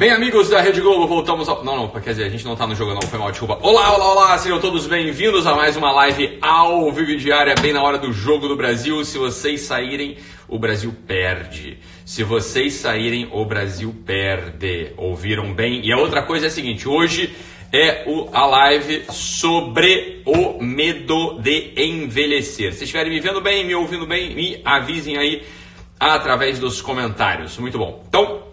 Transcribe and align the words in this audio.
Bem, 0.00 0.12
amigos 0.12 0.48
da 0.48 0.62
Rede 0.62 0.80
Globo, 0.80 1.06
voltamos 1.06 1.46
ao. 1.46 1.62
Não, 1.62 1.76
não, 1.76 1.88
quer 1.88 2.12
dizer, 2.12 2.24
a 2.24 2.28
gente 2.30 2.42
não 2.42 2.56
tá 2.56 2.66
no 2.66 2.74
jogo, 2.74 2.94
não, 2.94 3.02
foi 3.02 3.18
mal, 3.18 3.30
desculpa. 3.30 3.58
Olá, 3.60 3.94
olá, 3.94 4.12
olá, 4.12 4.38
sejam 4.38 4.58
todos 4.58 4.86
bem-vindos 4.86 5.46
a 5.46 5.54
mais 5.54 5.76
uma 5.76 5.92
live 5.92 6.38
ao 6.40 6.90
vivo 6.90 7.14
diária, 7.18 7.54
bem 7.60 7.74
na 7.74 7.82
hora 7.82 7.98
do 7.98 8.10
jogo 8.10 8.48
do 8.48 8.56
Brasil. 8.56 9.04
Se 9.04 9.18
vocês 9.18 9.60
saírem, 9.60 10.16
o 10.48 10.58
Brasil 10.58 10.96
perde. 11.06 11.76
Se 12.06 12.24
vocês 12.24 12.72
saírem, 12.76 13.28
o 13.30 13.44
Brasil 13.44 13.94
perde. 14.06 14.90
Ouviram 14.96 15.52
bem? 15.52 15.86
E 15.86 15.92
a 15.92 15.98
outra 15.98 16.22
coisa 16.22 16.46
é 16.46 16.48
a 16.48 16.50
seguinte: 16.50 16.88
hoje 16.88 17.36
é 17.70 18.04
o, 18.06 18.30
a 18.32 18.46
live 18.46 19.04
sobre 19.10 20.22
o 20.24 20.64
medo 20.64 21.38
de 21.40 21.74
envelhecer. 21.76 22.72
Se 22.72 22.84
estiverem 22.84 23.12
me 23.12 23.20
vendo 23.20 23.42
bem, 23.42 23.66
me 23.66 23.74
ouvindo 23.74 24.06
bem, 24.06 24.34
me 24.34 24.62
avisem 24.64 25.18
aí 25.18 25.42
através 25.98 26.58
dos 26.58 26.80
comentários. 26.80 27.58
Muito 27.58 27.76
bom. 27.76 28.02
Então, 28.08 28.49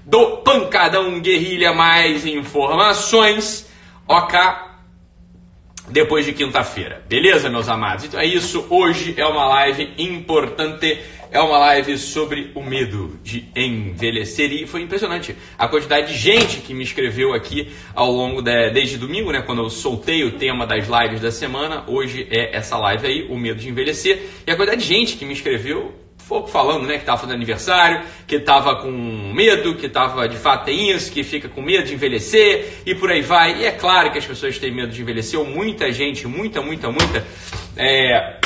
do 0.05 0.37
pancadão 0.37 1.19
guerrilha 1.19 1.73
mais 1.73 2.25
informações. 2.25 3.69
Ok? 4.07 4.39
Depois 5.89 6.25
de 6.25 6.33
quinta-feira. 6.33 7.01
Beleza, 7.07 7.49
meus 7.49 7.69
amados? 7.69 8.05
Então 8.05 8.19
é 8.19 8.25
isso. 8.25 8.65
Hoje 8.69 9.13
é 9.15 9.25
uma 9.25 9.45
live 9.47 9.93
importante 9.97 10.99
é 11.31 11.39
uma 11.39 11.57
live 11.57 11.97
sobre 11.97 12.51
o 12.55 12.63
medo 12.63 13.19
de 13.23 13.45
envelhecer 13.55 14.51
e 14.51 14.65
foi 14.65 14.81
impressionante 14.81 15.35
a 15.57 15.67
quantidade 15.67 16.13
de 16.13 16.17
gente 16.17 16.61
que 16.61 16.73
me 16.73 16.83
escreveu 16.83 17.33
aqui 17.33 17.71
ao 17.93 18.11
longo 18.11 18.41
de, 18.41 18.69
desde 18.71 18.97
domingo, 18.97 19.31
né, 19.31 19.41
quando 19.41 19.61
eu 19.61 19.69
soltei 19.69 20.23
o 20.23 20.31
tema 20.31 20.65
das 20.65 20.87
lives 20.87 21.21
da 21.21 21.31
semana. 21.31 21.83
Hoje 21.87 22.27
é 22.29 22.55
essa 22.55 22.77
live 22.77 23.07
aí, 23.07 23.27
o 23.29 23.37
medo 23.37 23.59
de 23.59 23.69
envelhecer 23.69 24.21
e 24.45 24.51
a 24.51 24.55
quantidade 24.55 24.81
de 24.81 24.87
gente 24.87 25.17
que 25.17 25.25
me 25.25 25.33
escreveu 25.33 25.93
falando, 26.47 26.85
né, 26.85 26.95
que 26.95 26.99
estava 26.99 27.19
fazendo 27.19 27.35
aniversário, 27.35 28.01
que 28.25 28.35
estava 28.35 28.75
com 28.75 28.91
medo, 29.33 29.75
que 29.75 29.85
estava 29.85 30.27
de 30.27 30.35
fato 30.35 30.65
tem 30.65 30.91
isso, 30.91 31.11
que 31.11 31.23
fica 31.23 31.47
com 31.47 31.61
medo 31.61 31.85
de 31.85 31.93
envelhecer 31.93 32.81
e 32.85 32.93
por 32.93 33.09
aí 33.09 33.21
vai. 33.21 33.61
E 33.61 33.65
é 33.65 33.71
claro 33.71 34.11
que 34.11 34.17
as 34.17 34.25
pessoas 34.25 34.57
têm 34.57 34.73
medo 34.73 34.91
de 34.91 35.01
envelhecer, 35.01 35.39
ou 35.39 35.45
muita 35.45 35.91
gente, 35.91 36.27
muita, 36.27 36.61
muita, 36.61 36.91
muita, 36.91 37.25
é, 37.77 38.39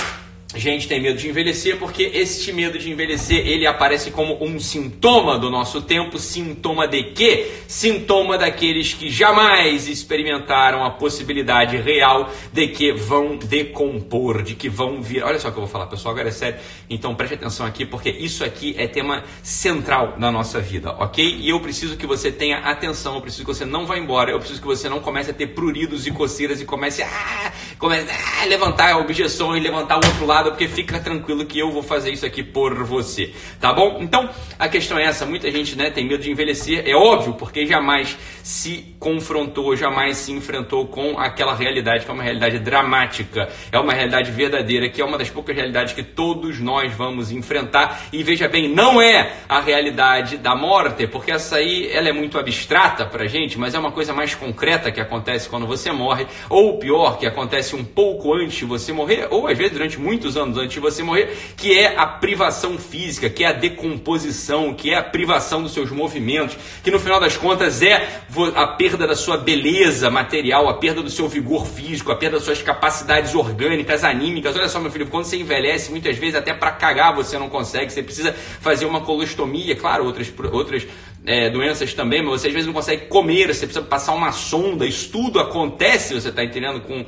gente 0.57 0.87
tem 0.87 0.99
medo 0.99 1.17
de 1.17 1.29
envelhecer 1.29 1.77
porque 1.77 2.03
este 2.13 2.51
medo 2.51 2.77
de 2.77 2.91
envelhecer 2.91 3.47
ele 3.47 3.65
aparece 3.65 4.11
como 4.11 4.43
um 4.43 4.59
sintoma 4.59 5.39
do 5.39 5.49
nosso 5.49 5.81
tempo, 5.81 6.19
sintoma 6.19 6.87
de 6.87 7.03
quê? 7.03 7.51
Sintoma 7.67 8.37
daqueles 8.37 8.93
que 8.93 9.09
jamais 9.09 9.87
experimentaram 9.87 10.83
a 10.83 10.89
possibilidade 10.89 11.77
real 11.77 12.29
de 12.51 12.67
que 12.67 12.91
vão 12.91 13.37
decompor, 13.37 14.43
de 14.43 14.55
que 14.55 14.67
vão 14.67 15.01
vir. 15.01 15.23
Olha 15.23 15.39
só 15.39 15.47
o 15.47 15.51
que 15.51 15.57
eu 15.57 15.61
vou 15.61 15.71
falar, 15.71 15.87
pessoal, 15.87 16.13
agora 16.13 16.27
é 16.27 16.31
sério. 16.31 16.59
Então 16.89 17.15
preste 17.15 17.35
atenção 17.35 17.65
aqui 17.65 17.85
porque 17.85 18.09
isso 18.09 18.43
aqui 18.43 18.75
é 18.77 18.87
tema 18.87 19.23
central 19.41 20.15
na 20.17 20.29
nossa 20.29 20.59
vida, 20.59 20.91
ok? 20.91 21.37
E 21.39 21.49
eu 21.49 21.61
preciso 21.61 21.95
que 21.95 22.05
você 22.05 22.29
tenha 22.29 22.57
atenção, 22.57 23.15
eu 23.15 23.21
preciso 23.21 23.45
que 23.45 23.53
você 23.53 23.65
não 23.65 23.85
vá 23.85 23.97
embora, 23.97 24.31
eu 24.31 24.39
preciso 24.39 24.59
que 24.59 24.67
você 24.67 24.89
não 24.89 24.99
comece 24.99 25.31
a 25.31 25.33
ter 25.33 25.47
pruridos 25.47 26.05
e 26.05 26.11
coceiras 26.11 26.59
e 26.59 26.65
comece 26.65 27.01
a, 27.03 27.53
comece 27.79 28.07
a 28.41 28.45
levantar 28.45 28.97
objeções, 28.97 29.63
levantar 29.63 29.95
o 29.95 30.05
outro 30.05 30.25
lado 30.25 30.40
porque 30.49 30.67
fica 30.67 30.99
tranquilo 30.99 31.45
que 31.45 31.59
eu 31.59 31.71
vou 31.71 31.83
fazer 31.83 32.11
isso 32.11 32.25
aqui 32.25 32.41
por 32.41 32.83
você, 32.83 33.31
tá 33.59 33.71
bom? 33.71 33.99
Então, 34.01 34.29
a 34.57 34.67
questão 34.67 34.97
é 34.97 35.03
essa, 35.03 35.25
muita 35.25 35.51
gente, 35.51 35.75
né, 35.75 35.91
tem 35.91 36.07
medo 36.07 36.23
de 36.23 36.31
envelhecer, 36.31 36.83
é 36.87 36.95
óbvio, 36.95 37.33
porque 37.33 37.65
jamais 37.67 38.17
se 38.43 38.95
confrontou, 38.99 39.75
jamais 39.75 40.17
se 40.17 40.31
enfrentou 40.31 40.87
com 40.87 41.19
aquela 41.19 41.53
realidade 41.55 42.05
que 42.05 42.11
é 42.11 42.13
uma 42.13 42.23
realidade 42.23 42.59
dramática, 42.59 43.49
é 43.71 43.79
uma 43.79 43.93
realidade 43.93 44.31
verdadeira, 44.31 44.89
que 44.89 45.01
é 45.01 45.05
uma 45.05 45.17
das 45.17 45.29
poucas 45.29 45.55
realidades 45.55 45.93
que 45.93 46.03
todos 46.03 46.59
nós 46.59 46.93
vamos 46.93 47.31
enfrentar. 47.31 48.03
E 48.11 48.23
veja 48.23 48.47
bem, 48.47 48.67
não 48.69 49.01
é 49.01 49.33
a 49.47 49.59
realidade 49.59 50.37
da 50.37 50.55
morte, 50.55 51.07
porque 51.07 51.31
essa 51.31 51.57
aí 51.57 51.89
ela 51.91 52.09
é 52.09 52.13
muito 52.13 52.37
abstrata 52.37 53.05
pra 53.05 53.27
gente, 53.27 53.57
mas 53.57 53.73
é 53.73 53.79
uma 53.79 53.91
coisa 53.91 54.13
mais 54.13 54.35
concreta 54.35 54.91
que 54.91 55.01
acontece 55.01 55.49
quando 55.49 55.65
você 55.65 55.91
morre, 55.91 56.25
ou 56.49 56.77
pior, 56.77 57.17
que 57.17 57.25
acontece 57.25 57.75
um 57.75 57.83
pouco 57.83 58.33
antes 58.33 58.57
de 58.57 58.65
você 58.65 58.93
morrer, 58.93 59.27
ou 59.29 59.47
às 59.47 59.57
vezes 59.57 59.73
durante 59.73 59.99
muitos 59.99 60.30
muitos 60.31 60.37
anos 60.37 60.57
antes 60.57 60.73
de 60.73 60.79
você 60.79 61.03
morrer, 61.03 61.37
que 61.57 61.77
é 61.77 61.97
a 61.97 62.05
privação 62.05 62.77
física, 62.77 63.29
que 63.29 63.43
é 63.43 63.47
a 63.47 63.51
decomposição, 63.51 64.73
que 64.73 64.91
é 64.91 64.97
a 64.97 65.03
privação 65.03 65.61
dos 65.61 65.73
seus 65.73 65.91
movimentos, 65.91 66.57
que 66.83 66.91
no 66.91 66.99
final 66.99 67.19
das 67.19 67.37
contas 67.37 67.81
é 67.81 68.21
a 68.55 68.67
perda 68.67 69.05
da 69.05 69.15
sua 69.15 69.37
beleza 69.37 70.09
material, 70.09 70.67
a 70.69 70.73
perda 70.75 71.01
do 71.01 71.09
seu 71.09 71.27
vigor 71.27 71.65
físico, 71.65 72.11
a 72.11 72.15
perda 72.15 72.37
das 72.37 72.45
suas 72.45 72.61
capacidades 72.61 73.35
orgânicas, 73.35 74.03
anímicas. 74.03 74.55
Olha 74.55 74.69
só, 74.69 74.79
meu 74.79 74.91
filho, 74.91 75.07
quando 75.07 75.25
você 75.25 75.37
envelhece, 75.37 75.91
muitas 75.91 76.17
vezes 76.17 76.35
até 76.35 76.53
para 76.53 76.71
cagar 76.71 77.13
você 77.13 77.37
não 77.37 77.49
consegue, 77.49 77.91
você 77.91 78.03
precisa 78.03 78.33
fazer 78.33 78.85
uma 78.85 79.01
colostomia, 79.01 79.75
claro, 79.75 80.05
outras, 80.05 80.31
outras 80.51 80.87
é, 81.23 81.49
doenças 81.49 81.93
também, 81.93 82.21
mas 82.21 82.41
você 82.41 82.47
às 82.47 82.53
vezes 82.53 82.65
não 82.65 82.73
consegue 82.73 83.05
comer, 83.05 83.53
você 83.53 83.65
precisa 83.67 83.85
passar 83.85 84.13
uma 84.13 84.31
sonda, 84.31 84.87
isso 84.87 85.09
tudo 85.11 85.39
acontece, 85.39 86.15
você 86.15 86.29
está 86.29 86.43
entendendo? 86.43 86.81
Com, 86.81 87.05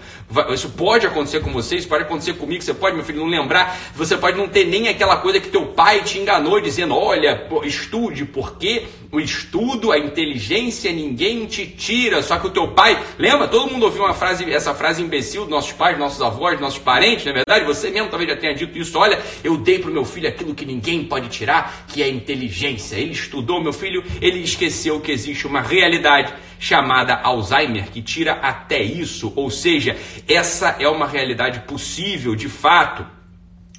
isso 0.53 0.69
pode 0.69 1.07
acontecer 1.07 1.39
com 1.39 1.51
você, 1.51 1.77
isso 1.77 1.87
pode 1.87 2.03
acontecer 2.03 2.33
comigo, 2.33 2.61
você 2.61 2.73
pode, 2.73 2.95
meu 2.95 3.03
filho, 3.03 3.19
não 3.19 3.27
lembrar, 3.27 3.75
você 3.95 4.15
pode 4.15 4.37
não 4.37 4.47
ter 4.47 4.65
nem 4.65 4.87
aquela 4.87 5.17
coisa 5.17 5.39
que 5.39 5.49
teu 5.49 5.65
pai 5.67 6.03
te 6.03 6.19
enganou 6.19 6.59
dizendo, 6.61 6.95
olha, 6.95 7.47
estude, 7.63 8.23
porque 8.25 8.85
o 9.11 9.19
estudo, 9.19 9.91
a 9.91 9.97
inteligência, 9.97 10.91
ninguém 10.91 11.45
te 11.47 11.65
tira, 11.65 12.21
só 12.21 12.37
que 12.37 12.47
o 12.47 12.51
teu 12.51 12.67
pai, 12.67 13.01
lembra? 13.17 13.47
Todo 13.47 13.71
mundo 13.71 13.83
ouviu 13.83 14.03
uma 14.03 14.13
frase, 14.13 14.51
essa 14.51 14.75
frase 14.75 15.01
imbecil 15.01 15.41
dos 15.41 15.49
nossos 15.49 15.71
pais, 15.71 15.97
dos 15.97 16.03
nossos 16.03 16.21
avós, 16.21 16.53
dos 16.53 16.61
nossos 16.61 16.79
parentes, 16.79 17.25
não 17.25 17.31
é 17.31 17.35
verdade? 17.35 17.65
Você 17.65 17.89
mesmo 17.89 18.09
talvez 18.09 18.29
já 18.29 18.37
tenha 18.37 18.53
dito 18.53 18.77
isso, 18.77 18.97
olha, 18.97 19.19
eu 19.43 19.57
dei 19.57 19.79
para 19.79 19.89
meu 19.89 20.05
filho 20.05 20.27
aquilo 20.27 20.53
que 20.53 20.65
ninguém 20.65 21.03
pode 21.03 21.29
tirar, 21.29 21.85
que 21.87 22.03
é 22.03 22.07
inteligência, 22.07 22.95
ele 22.95 23.13
estudou, 23.13 23.61
meu 23.61 23.73
filho, 23.73 24.02
ele 24.21 24.39
esqueceu 24.39 24.99
que 24.99 25.11
existe 25.11 25.47
uma 25.47 25.61
realidade 25.61 26.33
chamada 26.59 27.15
Alzheimer 27.15 27.91
que 27.91 28.01
tira 28.01 28.33
até 28.33 28.81
isso, 28.81 29.33
ou 29.35 29.49
seja, 29.49 29.97
essa 30.27 30.77
é 30.79 30.87
uma 30.87 31.07
realidade 31.07 31.59
possível 31.61 32.35
de 32.35 32.47
fato 32.47 33.05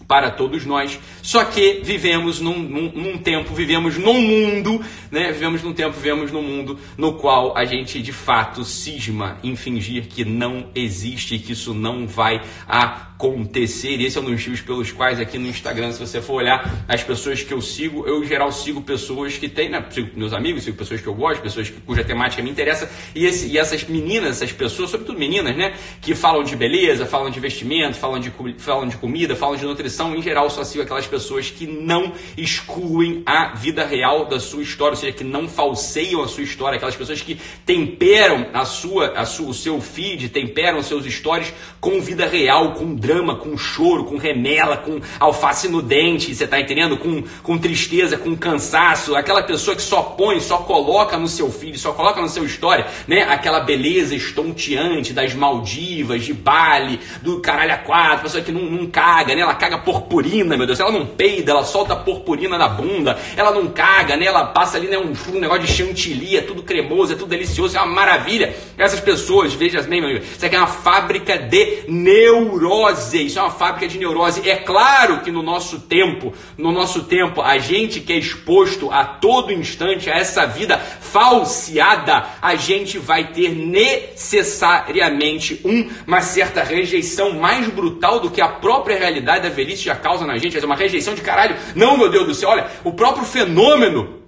para 0.06 0.30
todos 0.30 0.64
nós. 0.64 0.98
Só 1.22 1.44
que 1.44 1.80
vivemos 1.82 2.40
num, 2.40 2.58
num, 2.58 2.92
num, 2.92 3.18
tempo, 3.18 3.54
vivemos 3.54 3.96
num 3.96 4.20
mundo, 4.20 4.84
né? 5.10 5.32
Vivemos 5.32 5.62
num 5.62 5.72
tempo, 5.72 5.96
vivemos 5.96 6.30
num 6.30 6.42
mundo 6.42 6.78
no 6.96 7.14
qual 7.14 7.56
a 7.56 7.64
gente 7.64 8.00
de 8.02 8.12
fato 8.12 8.64
cisma 8.64 9.38
em 9.42 9.56
fingir 9.56 10.06
que 10.06 10.24
não 10.24 10.68
existe, 10.74 11.38
que 11.38 11.52
isso 11.52 11.74
não 11.74 12.06
vai 12.06 12.40
acontecer. 12.68 13.13
E 13.18 14.04
esse 14.04 14.18
é 14.18 14.20
um 14.20 14.24
dos 14.24 14.32
motivos 14.32 14.60
pelos 14.60 14.92
quais 14.92 15.18
aqui 15.18 15.38
no 15.38 15.48
Instagram, 15.48 15.92
se 15.92 15.98
você 15.98 16.20
for 16.20 16.34
olhar 16.34 16.84
as 16.86 17.02
pessoas 17.02 17.42
que 17.42 17.54
eu 17.54 17.60
sigo, 17.60 18.06
eu 18.06 18.22
em 18.22 18.26
geral 18.26 18.52
sigo 18.52 18.82
pessoas 18.82 19.38
que 19.38 19.48
têm, 19.48 19.70
né? 19.70 19.84
Sigo 19.90 20.10
meus 20.14 20.32
amigos, 20.32 20.64
sigo 20.64 20.76
pessoas 20.76 21.00
que 21.00 21.06
eu 21.06 21.14
gosto, 21.14 21.40
pessoas 21.40 21.72
cuja 21.86 22.04
temática 22.04 22.42
me 22.42 22.50
interessa. 22.50 22.90
E, 23.14 23.24
esse, 23.24 23.46
e 23.48 23.56
essas 23.56 23.84
meninas, 23.84 24.42
essas 24.42 24.52
pessoas, 24.52 24.90
sobretudo 24.90 25.18
meninas, 25.18 25.56
né? 25.56 25.74
Que 26.02 26.14
falam 26.14 26.42
de 26.42 26.54
beleza, 26.56 27.06
falam 27.06 27.30
de 27.30 27.40
vestimento, 27.40 27.96
falam 27.96 28.18
de, 28.18 28.30
falam 28.58 28.86
de 28.86 28.96
comida, 28.96 29.34
falam 29.34 29.56
de 29.56 29.64
nutrição 29.64 30.14
em 30.14 30.20
geral, 30.20 30.50
só 30.50 30.64
sigo 30.64 30.82
aquelas 30.82 31.06
pessoas 31.06 31.48
que 31.48 31.66
não 31.66 32.12
excluem 32.36 33.22
a 33.24 33.54
vida 33.54 33.86
real 33.86 34.26
da 34.26 34.38
sua 34.40 34.62
história, 34.62 34.92
ou 34.92 34.96
seja, 34.96 35.12
que 35.12 35.24
não 35.24 35.48
falseiam 35.48 36.22
a 36.22 36.28
sua 36.28 36.42
história, 36.42 36.76
aquelas 36.76 36.96
pessoas 36.96 37.22
que 37.22 37.40
temperam 37.64 38.48
a 38.52 38.64
sua, 38.64 39.12
a 39.12 39.24
sua, 39.24 39.48
o 39.48 39.54
seu 39.54 39.80
feed, 39.80 40.28
temperam 40.28 40.82
seus 40.82 41.06
stories 41.06 41.52
com 41.80 42.00
vida 42.00 42.26
real, 42.26 42.72
com 42.74 42.94
drama, 43.04 43.36
com 43.36 43.56
choro, 43.58 44.04
com 44.04 44.16
remela, 44.16 44.78
com 44.78 44.98
alface 45.20 45.68
no 45.68 45.82
dente, 45.82 46.34
você 46.34 46.46
tá 46.46 46.58
entendendo? 46.58 46.96
Com, 46.96 47.22
com 47.42 47.58
tristeza, 47.58 48.16
com 48.16 48.34
cansaço, 48.34 49.14
aquela 49.14 49.42
pessoa 49.42 49.76
que 49.76 49.82
só 49.82 50.02
põe, 50.02 50.40
só 50.40 50.58
coloca 50.58 51.18
no 51.18 51.28
seu 51.28 51.50
feed, 51.52 51.78
só 51.78 51.92
coloca 51.92 52.20
no 52.22 52.28
seu 52.28 52.44
história, 52.44 52.86
né? 53.06 53.22
Aquela 53.22 53.60
beleza 53.60 54.14
estonteante 54.14 55.12
das 55.12 55.34
Maldivas, 55.34 56.24
de 56.24 56.32
Bali, 56.32 56.98
do 57.20 57.40
caralho 57.40 57.74
a 57.74 57.78
quatro, 57.78 58.22
pessoa 58.22 58.42
que 58.42 58.50
não, 58.50 58.62
não 58.62 58.86
caga, 58.86 59.34
né? 59.34 59.42
Ela 59.42 59.54
caga 59.54 59.78
purpurina, 59.78 60.56
meu 60.56 60.66
Deus, 60.66 60.80
ela 60.80 60.90
não 60.90 61.04
peida, 61.04 61.52
ela 61.52 61.64
solta 61.64 61.94
purpurina 61.94 62.56
na 62.56 62.68
bunda, 62.68 63.18
ela 63.36 63.50
não 63.50 63.68
caga, 63.68 64.16
né? 64.16 64.24
Ela 64.24 64.46
passa 64.46 64.78
ali, 64.78 64.86
né? 64.86 64.96
Um, 64.96 65.12
um 65.34 65.40
negócio 65.40 65.64
de 65.64 65.72
chantilly, 65.72 66.38
é 66.38 66.40
tudo 66.40 66.62
cremoso, 66.62 67.12
é 67.12 67.16
tudo 67.16 67.28
delicioso, 67.28 67.76
é 67.76 67.80
uma 67.80 67.94
maravilha. 67.94 68.56
Essas 68.78 69.00
pessoas, 69.00 69.52
veja 69.52 69.82
bem, 69.82 70.00
meu 70.00 70.08
amigo, 70.08 70.24
isso 70.24 70.46
aqui 70.46 70.56
é 70.56 70.58
uma 70.58 70.66
fábrica 70.66 71.36
de 71.36 71.84
neurose, 71.88 72.93
isso 73.14 73.38
é 73.38 73.42
uma 73.42 73.50
fábrica 73.50 73.86
de 73.86 73.98
neurose. 73.98 74.48
É 74.48 74.56
claro 74.56 75.20
que 75.20 75.30
no 75.30 75.42
nosso 75.42 75.80
tempo, 75.80 76.32
no 76.56 76.72
nosso 76.72 77.04
tempo, 77.04 77.42
a 77.42 77.58
gente 77.58 78.00
que 78.00 78.12
é 78.12 78.18
exposto 78.18 78.90
a 78.90 79.04
todo 79.04 79.52
instante 79.52 80.10
a 80.10 80.14
essa 80.14 80.46
vida 80.46 80.78
falseada, 80.78 82.24
a 82.40 82.56
gente 82.56 82.98
vai 82.98 83.32
ter 83.32 83.54
necessariamente 83.54 85.60
um, 85.64 85.90
uma 86.06 86.20
certa 86.20 86.62
rejeição 86.62 87.38
mais 87.38 87.68
brutal 87.68 88.20
do 88.20 88.30
que 88.30 88.40
a 88.40 88.48
própria 88.48 88.98
realidade 88.98 89.42
da 89.42 89.48
velhice 89.48 89.84
já 89.84 89.94
causa 89.94 90.26
na 90.26 90.38
gente. 90.38 90.58
É 90.58 90.64
uma 90.64 90.76
rejeição 90.76 91.14
de 91.14 91.20
caralho. 91.20 91.56
Não, 91.74 91.96
meu 91.96 92.10
Deus 92.10 92.26
do 92.26 92.34
céu, 92.34 92.50
olha, 92.50 92.66
o 92.82 92.92
próprio 92.92 93.24
fenômeno 93.24 94.23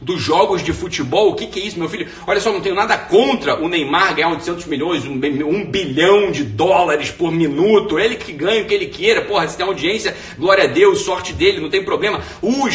dos 0.00 0.20
jogos 0.20 0.62
de 0.62 0.72
futebol. 0.72 1.30
O 1.30 1.34
que, 1.34 1.46
que 1.46 1.60
é 1.60 1.64
isso, 1.64 1.78
meu 1.78 1.88
filho? 1.88 2.08
Olha 2.26 2.40
só, 2.40 2.52
não 2.52 2.60
tenho 2.60 2.74
nada 2.74 2.96
contra 2.96 3.60
o 3.60 3.68
Neymar 3.68 4.14
ganhar 4.14 4.30
800 4.30 4.64
milhões, 4.66 5.04
um, 5.04 5.14
um, 5.14 5.64
bilhão 5.64 6.30
de 6.30 6.42
dólares 6.44 7.10
por 7.10 7.30
minuto. 7.30 7.98
Ele 7.98 8.16
que 8.16 8.32
ganha 8.32 8.62
o 8.62 8.66
que 8.66 8.74
ele 8.74 8.86
queira. 8.86 9.22
Porra, 9.22 9.46
se 9.46 9.56
tem 9.56 9.66
audiência, 9.66 10.16
glória 10.38 10.64
a 10.64 10.66
Deus, 10.66 11.00
sorte 11.00 11.32
dele, 11.32 11.60
não 11.60 11.70
tem 11.70 11.84
problema. 11.84 12.22
O, 12.40 12.68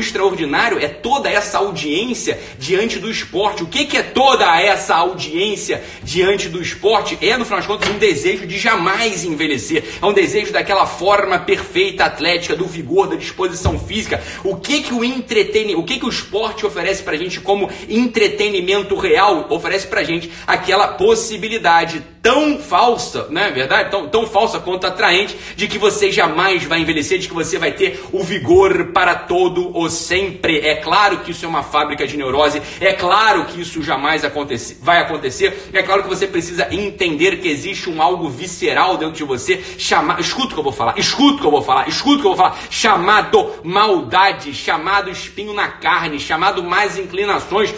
extraordinário 0.00 0.78
é 0.78 0.88
toda 0.88 1.28
essa 1.28 1.58
audiência 1.58 2.40
diante 2.58 2.98
do 2.98 3.10
esporte. 3.10 3.62
O 3.62 3.66
que, 3.66 3.84
que 3.84 3.96
é 3.96 4.02
toda 4.02 4.60
essa 4.60 4.94
audiência 4.94 5.82
diante 6.02 6.48
do 6.48 6.62
esporte? 6.62 7.18
É, 7.20 7.36
no 7.36 7.44
final 7.44 7.58
das 7.58 7.66
contas, 7.66 7.88
um 7.88 7.98
desejo 7.98 8.46
de 8.46 8.58
jamais 8.58 9.24
envelhecer. 9.24 9.84
É 10.00 10.06
um 10.06 10.12
desejo 10.12 10.52
daquela 10.52 10.86
forma 10.86 11.38
perfeita 11.38 12.04
atlética, 12.04 12.56
do 12.56 12.66
vigor, 12.66 13.08
da 13.08 13.16
disposição 13.16 13.78
física. 13.78 14.22
O 14.42 14.56
que, 14.56 14.82
que 14.82 14.94
o 14.94 15.04
entretenimento, 15.04 15.80
o 15.80 15.84
que, 15.84 15.98
que 15.98 16.06
o 16.06 16.08
esporte 16.08 16.37
esporte 16.38 16.64
oferece 16.64 17.02
pra 17.02 17.16
gente 17.16 17.40
como 17.40 17.68
entretenimento 17.88 18.94
real, 18.94 19.46
oferece 19.50 19.88
pra 19.88 20.04
gente 20.04 20.30
aquela 20.46 20.88
possibilidade 20.88 22.02
tão 22.28 22.58
falsa, 22.58 23.26
não 23.30 23.40
é 23.40 23.50
verdade? 23.50 23.90
Tão, 23.90 24.06
tão 24.06 24.26
falsa 24.26 24.60
quanto 24.60 24.86
atraente 24.86 25.34
de 25.56 25.66
que 25.66 25.78
você 25.78 26.12
jamais 26.12 26.62
vai 26.62 26.78
envelhecer, 26.78 27.18
de 27.18 27.26
que 27.26 27.32
você 27.32 27.58
vai 27.58 27.72
ter 27.72 28.04
o 28.12 28.22
vigor 28.22 28.88
para 28.92 29.14
todo 29.14 29.74
o 29.74 29.88
sempre. 29.88 30.58
É 30.58 30.74
claro 30.74 31.20
que 31.20 31.30
isso 31.30 31.46
é 31.46 31.48
uma 31.48 31.62
fábrica 31.62 32.06
de 32.06 32.18
neurose, 32.18 32.60
é 32.82 32.92
claro 32.92 33.46
que 33.46 33.62
isso 33.62 33.82
jamais 33.82 34.26
acontece, 34.26 34.76
vai 34.82 34.98
acontecer, 34.98 35.70
é 35.72 35.82
claro 35.82 36.02
que 36.02 36.08
você 36.10 36.26
precisa 36.26 36.68
entender 36.70 37.40
que 37.40 37.48
existe 37.48 37.88
um 37.88 38.02
algo 38.02 38.28
visceral 38.28 38.98
dentro 38.98 39.14
de 39.14 39.24
você, 39.24 39.64
chamado, 39.78 40.20
escuta 40.20 40.48
o 40.48 40.52
que 40.52 40.58
eu 40.58 40.64
vou 40.64 40.72
falar, 40.72 40.98
escuta 40.98 41.36
o 41.36 41.40
que 41.40 41.46
eu 41.46 41.50
vou 41.50 41.62
falar, 41.62 41.88
escuta 41.88 42.18
o 42.18 42.20
que 42.20 42.26
eu 42.26 42.36
vou 42.36 42.36
falar, 42.36 42.58
chamado 42.68 43.54
maldade, 43.64 44.52
chamado 44.52 45.08
espinho 45.08 45.54
na 45.54 45.68
carne, 45.68 46.20
chamado 46.20 46.62
mais 46.62 46.98
inclinações. 46.98 47.72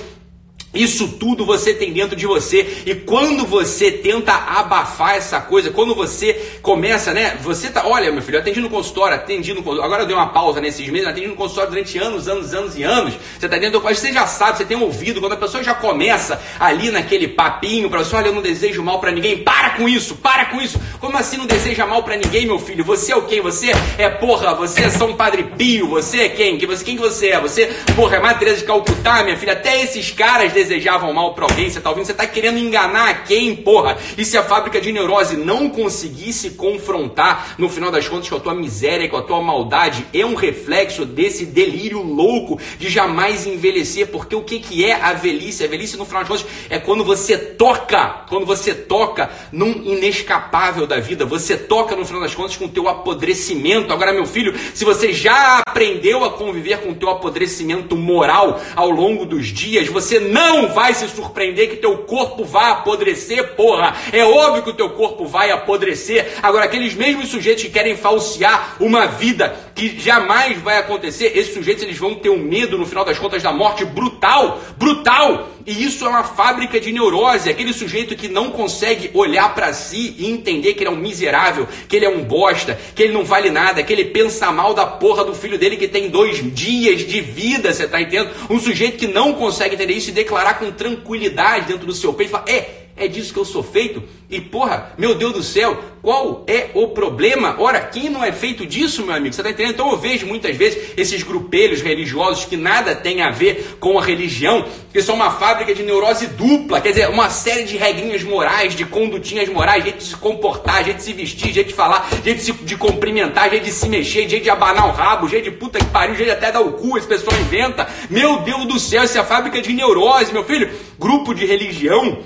Isso 0.72 1.08
tudo 1.18 1.44
você 1.44 1.74
tem 1.74 1.92
dentro 1.92 2.14
de 2.14 2.26
você 2.26 2.84
e 2.86 2.94
quando 2.94 3.44
você 3.44 3.90
tenta 3.90 4.32
abafar 4.32 5.16
essa 5.16 5.40
coisa, 5.40 5.70
quando 5.70 5.96
você 5.96 6.32
começa, 6.62 7.12
né? 7.12 7.36
Você 7.42 7.70
tá, 7.70 7.88
olha, 7.88 8.12
meu 8.12 8.22
filho, 8.22 8.36
eu 8.36 8.40
atendi 8.40 8.60
no 8.60 8.70
consultório, 8.70 9.16
atendi 9.16 9.52
no 9.52 9.64
consultório, 9.64 9.84
agora 9.84 10.02
eu 10.04 10.06
dei 10.06 10.14
uma 10.14 10.28
pausa 10.28 10.60
nesses 10.60 10.88
meses, 10.88 11.08
atendi 11.08 11.26
no 11.26 11.34
consultório 11.34 11.70
durante 11.70 11.98
anos, 11.98 12.28
anos, 12.28 12.54
anos 12.54 12.76
e 12.78 12.84
anos. 12.84 13.14
Você 13.36 13.48
tá 13.48 13.58
dentro, 13.58 13.80
você 13.80 14.12
já 14.12 14.28
sabe, 14.28 14.58
você 14.58 14.64
tem 14.64 14.80
ouvido, 14.80 15.20
quando 15.20 15.32
a 15.32 15.36
pessoa 15.36 15.60
já 15.60 15.74
começa 15.74 16.40
ali 16.60 16.88
naquele 16.92 17.26
papinho 17.26 17.90
para 17.90 18.04
você, 18.04 18.14
olha, 18.14 18.28
eu 18.28 18.34
não 18.34 18.42
desejo 18.42 18.80
mal 18.80 19.00
para 19.00 19.10
ninguém, 19.10 19.38
para 19.38 19.70
com 19.70 19.88
isso, 19.88 20.14
para 20.16 20.44
com 20.46 20.60
isso. 20.60 20.80
Como 21.00 21.16
assim 21.16 21.36
não 21.36 21.46
deseja 21.46 21.84
mal 21.84 22.04
para 22.04 22.16
ninguém, 22.16 22.46
meu 22.46 22.60
filho? 22.60 22.84
Você 22.84 23.10
é 23.10 23.16
o 23.16 23.22
quem? 23.22 23.40
Você 23.40 23.72
é 23.98 24.08
porra, 24.08 24.54
você 24.54 24.82
é 24.82 24.90
São 24.90 25.16
Padre 25.16 25.42
Pio, 25.58 25.88
você 25.88 26.20
é 26.20 26.28
quem? 26.28 26.56
Que 26.58 26.66
você, 26.66 26.84
quem 26.84 26.94
que 26.94 27.02
você 27.02 27.30
é? 27.30 27.40
Você, 27.40 27.66
porra, 27.96 28.18
é 28.18 28.20
Madre 28.20 28.54
de 28.54 28.62
Calcutá, 28.62 29.24
minha 29.24 29.36
filha, 29.36 29.54
até 29.54 29.82
esses 29.82 30.12
caras 30.12 30.59
desejavam 30.62 31.12
mal 31.12 31.34
para 31.34 31.44
alguém, 31.44 31.70
você 31.70 31.80
tá 31.80 31.88
ouvindo? 31.88 32.06
Você 32.06 32.14
tá 32.14 32.26
querendo 32.26 32.58
enganar 32.58 33.24
quem, 33.24 33.56
porra? 33.56 33.96
E 34.16 34.24
se 34.24 34.36
a 34.36 34.42
fábrica 34.42 34.80
de 34.80 34.92
neurose 34.92 35.36
não 35.36 35.68
conseguisse 35.68 36.50
confrontar, 36.50 37.54
no 37.58 37.68
final 37.68 37.90
das 37.90 38.06
contas, 38.06 38.28
com 38.28 38.36
a 38.36 38.40
tua 38.40 38.54
miséria, 38.54 39.08
com 39.08 39.16
a 39.16 39.22
tua 39.22 39.40
maldade, 39.40 40.06
é 40.12 40.24
um 40.24 40.34
reflexo 40.34 41.04
desse 41.04 41.46
delírio 41.46 42.02
louco 42.02 42.58
de 42.78 42.88
jamais 42.88 43.46
envelhecer, 43.46 44.08
porque 44.08 44.36
o 44.36 44.42
que, 44.42 44.58
que 44.58 44.84
é 44.84 45.00
a 45.00 45.12
velhice? 45.12 45.64
A 45.64 45.68
velhice, 45.68 45.96
no 45.96 46.04
final 46.04 46.22
das 46.22 46.28
contas, 46.28 46.46
é 46.68 46.78
quando 46.78 47.04
você 47.04 47.36
toca, 47.36 48.24
quando 48.28 48.44
você 48.44 48.74
toca 48.74 49.30
num 49.50 49.82
inescapável 49.84 50.86
da 50.86 51.00
vida, 51.00 51.24
você 51.24 51.56
toca, 51.56 51.96
no 51.96 52.04
final 52.04 52.20
das 52.20 52.34
contas, 52.34 52.56
com 52.56 52.66
o 52.66 52.68
teu 52.68 52.88
apodrecimento. 52.88 53.92
Agora, 53.92 54.12
meu 54.12 54.26
filho, 54.26 54.54
se 54.74 54.84
você 54.84 55.12
já 55.12 55.62
aprendeu 55.66 56.24
a 56.24 56.30
conviver 56.30 56.80
com 56.80 56.90
o 56.90 56.94
teu 56.94 57.08
apodrecimento 57.08 57.96
moral 57.96 58.60
ao 58.76 58.90
longo 58.90 59.24
dos 59.24 59.46
dias, 59.46 59.88
você 59.88 60.20
não 60.20 60.49
vai 60.68 60.94
se 60.94 61.08
surpreender 61.08 61.70
que 61.70 61.76
teu 61.76 61.98
corpo 61.98 62.44
vai 62.44 62.70
apodrecer, 62.70 63.54
porra. 63.54 63.96
É 64.12 64.24
óbvio 64.24 64.62
que 64.62 64.70
o 64.70 64.74
teu 64.74 64.90
corpo 64.90 65.26
vai 65.26 65.50
apodrecer. 65.50 66.38
Agora, 66.42 66.64
aqueles 66.64 66.94
mesmos 66.94 67.28
sujeitos 67.28 67.64
que 67.64 67.70
querem 67.70 67.96
falsear 67.96 68.76
uma 68.80 69.06
vida 69.06 69.54
que 69.74 69.98
jamais 69.98 70.58
vai 70.58 70.78
acontecer, 70.78 71.32
esses 71.34 71.54
sujeitos 71.54 71.82
eles 71.82 71.98
vão 71.98 72.14
ter 72.14 72.30
um 72.30 72.38
medo, 72.38 72.76
no 72.76 72.86
final 72.86 73.04
das 73.04 73.18
contas, 73.18 73.42
da 73.42 73.52
morte 73.52 73.84
brutal, 73.84 74.60
brutal. 74.76 75.48
E 75.66 75.84
isso 75.84 76.04
é 76.04 76.08
uma 76.08 76.24
fábrica 76.24 76.80
de 76.80 76.92
neurose, 76.92 77.50
aquele 77.50 77.72
sujeito 77.72 78.16
que 78.16 78.28
não 78.28 78.50
consegue 78.50 79.10
olhar 79.14 79.54
para 79.54 79.72
si 79.72 80.14
e 80.18 80.30
entender 80.30 80.74
que 80.74 80.82
ele 80.82 80.88
é 80.88 80.92
um 80.92 80.96
miserável, 80.96 81.68
que 81.88 81.96
ele 81.96 82.06
é 82.06 82.08
um 82.08 82.22
bosta, 82.22 82.78
que 82.94 83.02
ele 83.02 83.12
não 83.12 83.24
vale 83.24 83.50
nada, 83.50 83.82
que 83.82 83.92
ele 83.92 84.06
pensa 84.06 84.50
mal 84.50 84.74
da 84.74 84.86
porra 84.86 85.24
do 85.24 85.34
filho 85.34 85.58
dele 85.58 85.76
que 85.76 85.88
tem 85.88 86.08
dois 86.08 86.38
dias 86.54 87.06
de 87.06 87.20
vida, 87.20 87.72
você 87.72 87.86
tá 87.86 88.00
entendendo? 88.00 88.30
Um 88.48 88.58
sujeito 88.58 88.98
que 88.98 89.06
não 89.06 89.34
consegue 89.34 89.74
entender 89.74 89.94
isso 89.94 90.10
e 90.10 90.12
declarar 90.12 90.54
com 90.58 90.70
tranquilidade 90.70 91.66
dentro 91.66 91.86
do 91.86 91.92
seu 91.92 92.12
peito, 92.12 92.30
fala, 92.30 92.44
é, 92.48 92.79
é 93.00 93.08
disso 93.08 93.32
que 93.32 93.38
eu 93.38 93.44
sou 93.44 93.62
feito? 93.62 94.02
E 94.28 94.40
porra, 94.40 94.92
meu 94.96 95.14
Deus 95.14 95.32
do 95.32 95.42
céu, 95.42 95.76
qual 96.00 96.44
é 96.46 96.70
o 96.74 96.88
problema? 96.88 97.56
Ora, 97.58 97.80
quem 97.80 98.08
não 98.08 98.22
é 98.22 98.30
feito 98.30 98.64
disso, 98.64 99.04
meu 99.04 99.14
amigo? 99.14 99.34
Você 99.34 99.40
está 99.40 99.50
entendendo? 99.50 99.74
Então 99.74 99.90
eu 99.90 99.98
vejo 99.98 100.26
muitas 100.26 100.54
vezes 100.54 100.92
esses 100.96 101.22
grupelhos 101.22 101.80
religiosos 101.82 102.44
que 102.44 102.56
nada 102.56 102.94
tem 102.94 103.22
a 103.22 103.30
ver 103.30 103.76
com 103.80 103.98
a 103.98 104.04
religião, 104.04 104.64
que 104.92 105.02
são 105.02 105.16
uma 105.16 105.32
fábrica 105.32 105.74
de 105.74 105.82
neurose 105.82 106.28
dupla, 106.28 106.80
quer 106.80 106.90
dizer, 106.90 107.08
uma 107.08 107.28
série 107.28 107.64
de 107.64 107.76
regrinhas 107.76 108.22
morais, 108.22 108.76
de 108.76 108.84
condutinhas 108.84 109.48
morais, 109.48 109.82
jeito 109.82 109.98
de 109.98 110.04
se 110.04 110.16
comportar, 110.16 110.84
jeito 110.84 110.98
de 110.98 111.02
se 111.02 111.12
vestir, 111.12 111.52
jeito 111.52 111.68
de 111.68 111.74
falar, 111.74 112.08
jeito 112.22 112.38
de, 112.38 112.44
se, 112.44 112.52
de 112.52 112.76
cumprimentar, 112.76 113.50
jeito 113.50 113.64
de 113.64 113.72
se 113.72 113.88
mexer, 113.88 114.28
jeito 114.28 114.44
de 114.44 114.50
abanar 114.50 114.88
o 114.88 114.92
rabo, 114.92 115.28
jeito 115.28 115.50
de 115.50 115.56
puta 115.56 115.78
que 115.78 115.86
pariu, 115.86 116.14
jeito 116.14 116.28
de 116.28 116.34
até 116.36 116.52
dar 116.52 116.60
o 116.60 116.72
cu, 116.74 116.96
esse 116.96 117.06
pessoal 117.06 117.36
inventa. 117.40 117.88
Meu 118.08 118.40
Deus 118.40 118.64
do 118.66 118.78
céu, 118.78 119.02
essa 119.02 119.18
é 119.18 119.20
a 119.20 119.24
fábrica 119.24 119.60
de 119.60 119.72
neurose, 119.72 120.32
meu 120.32 120.44
filho. 120.44 120.70
Grupo 120.98 121.34
de 121.34 121.46
religião 121.46 122.18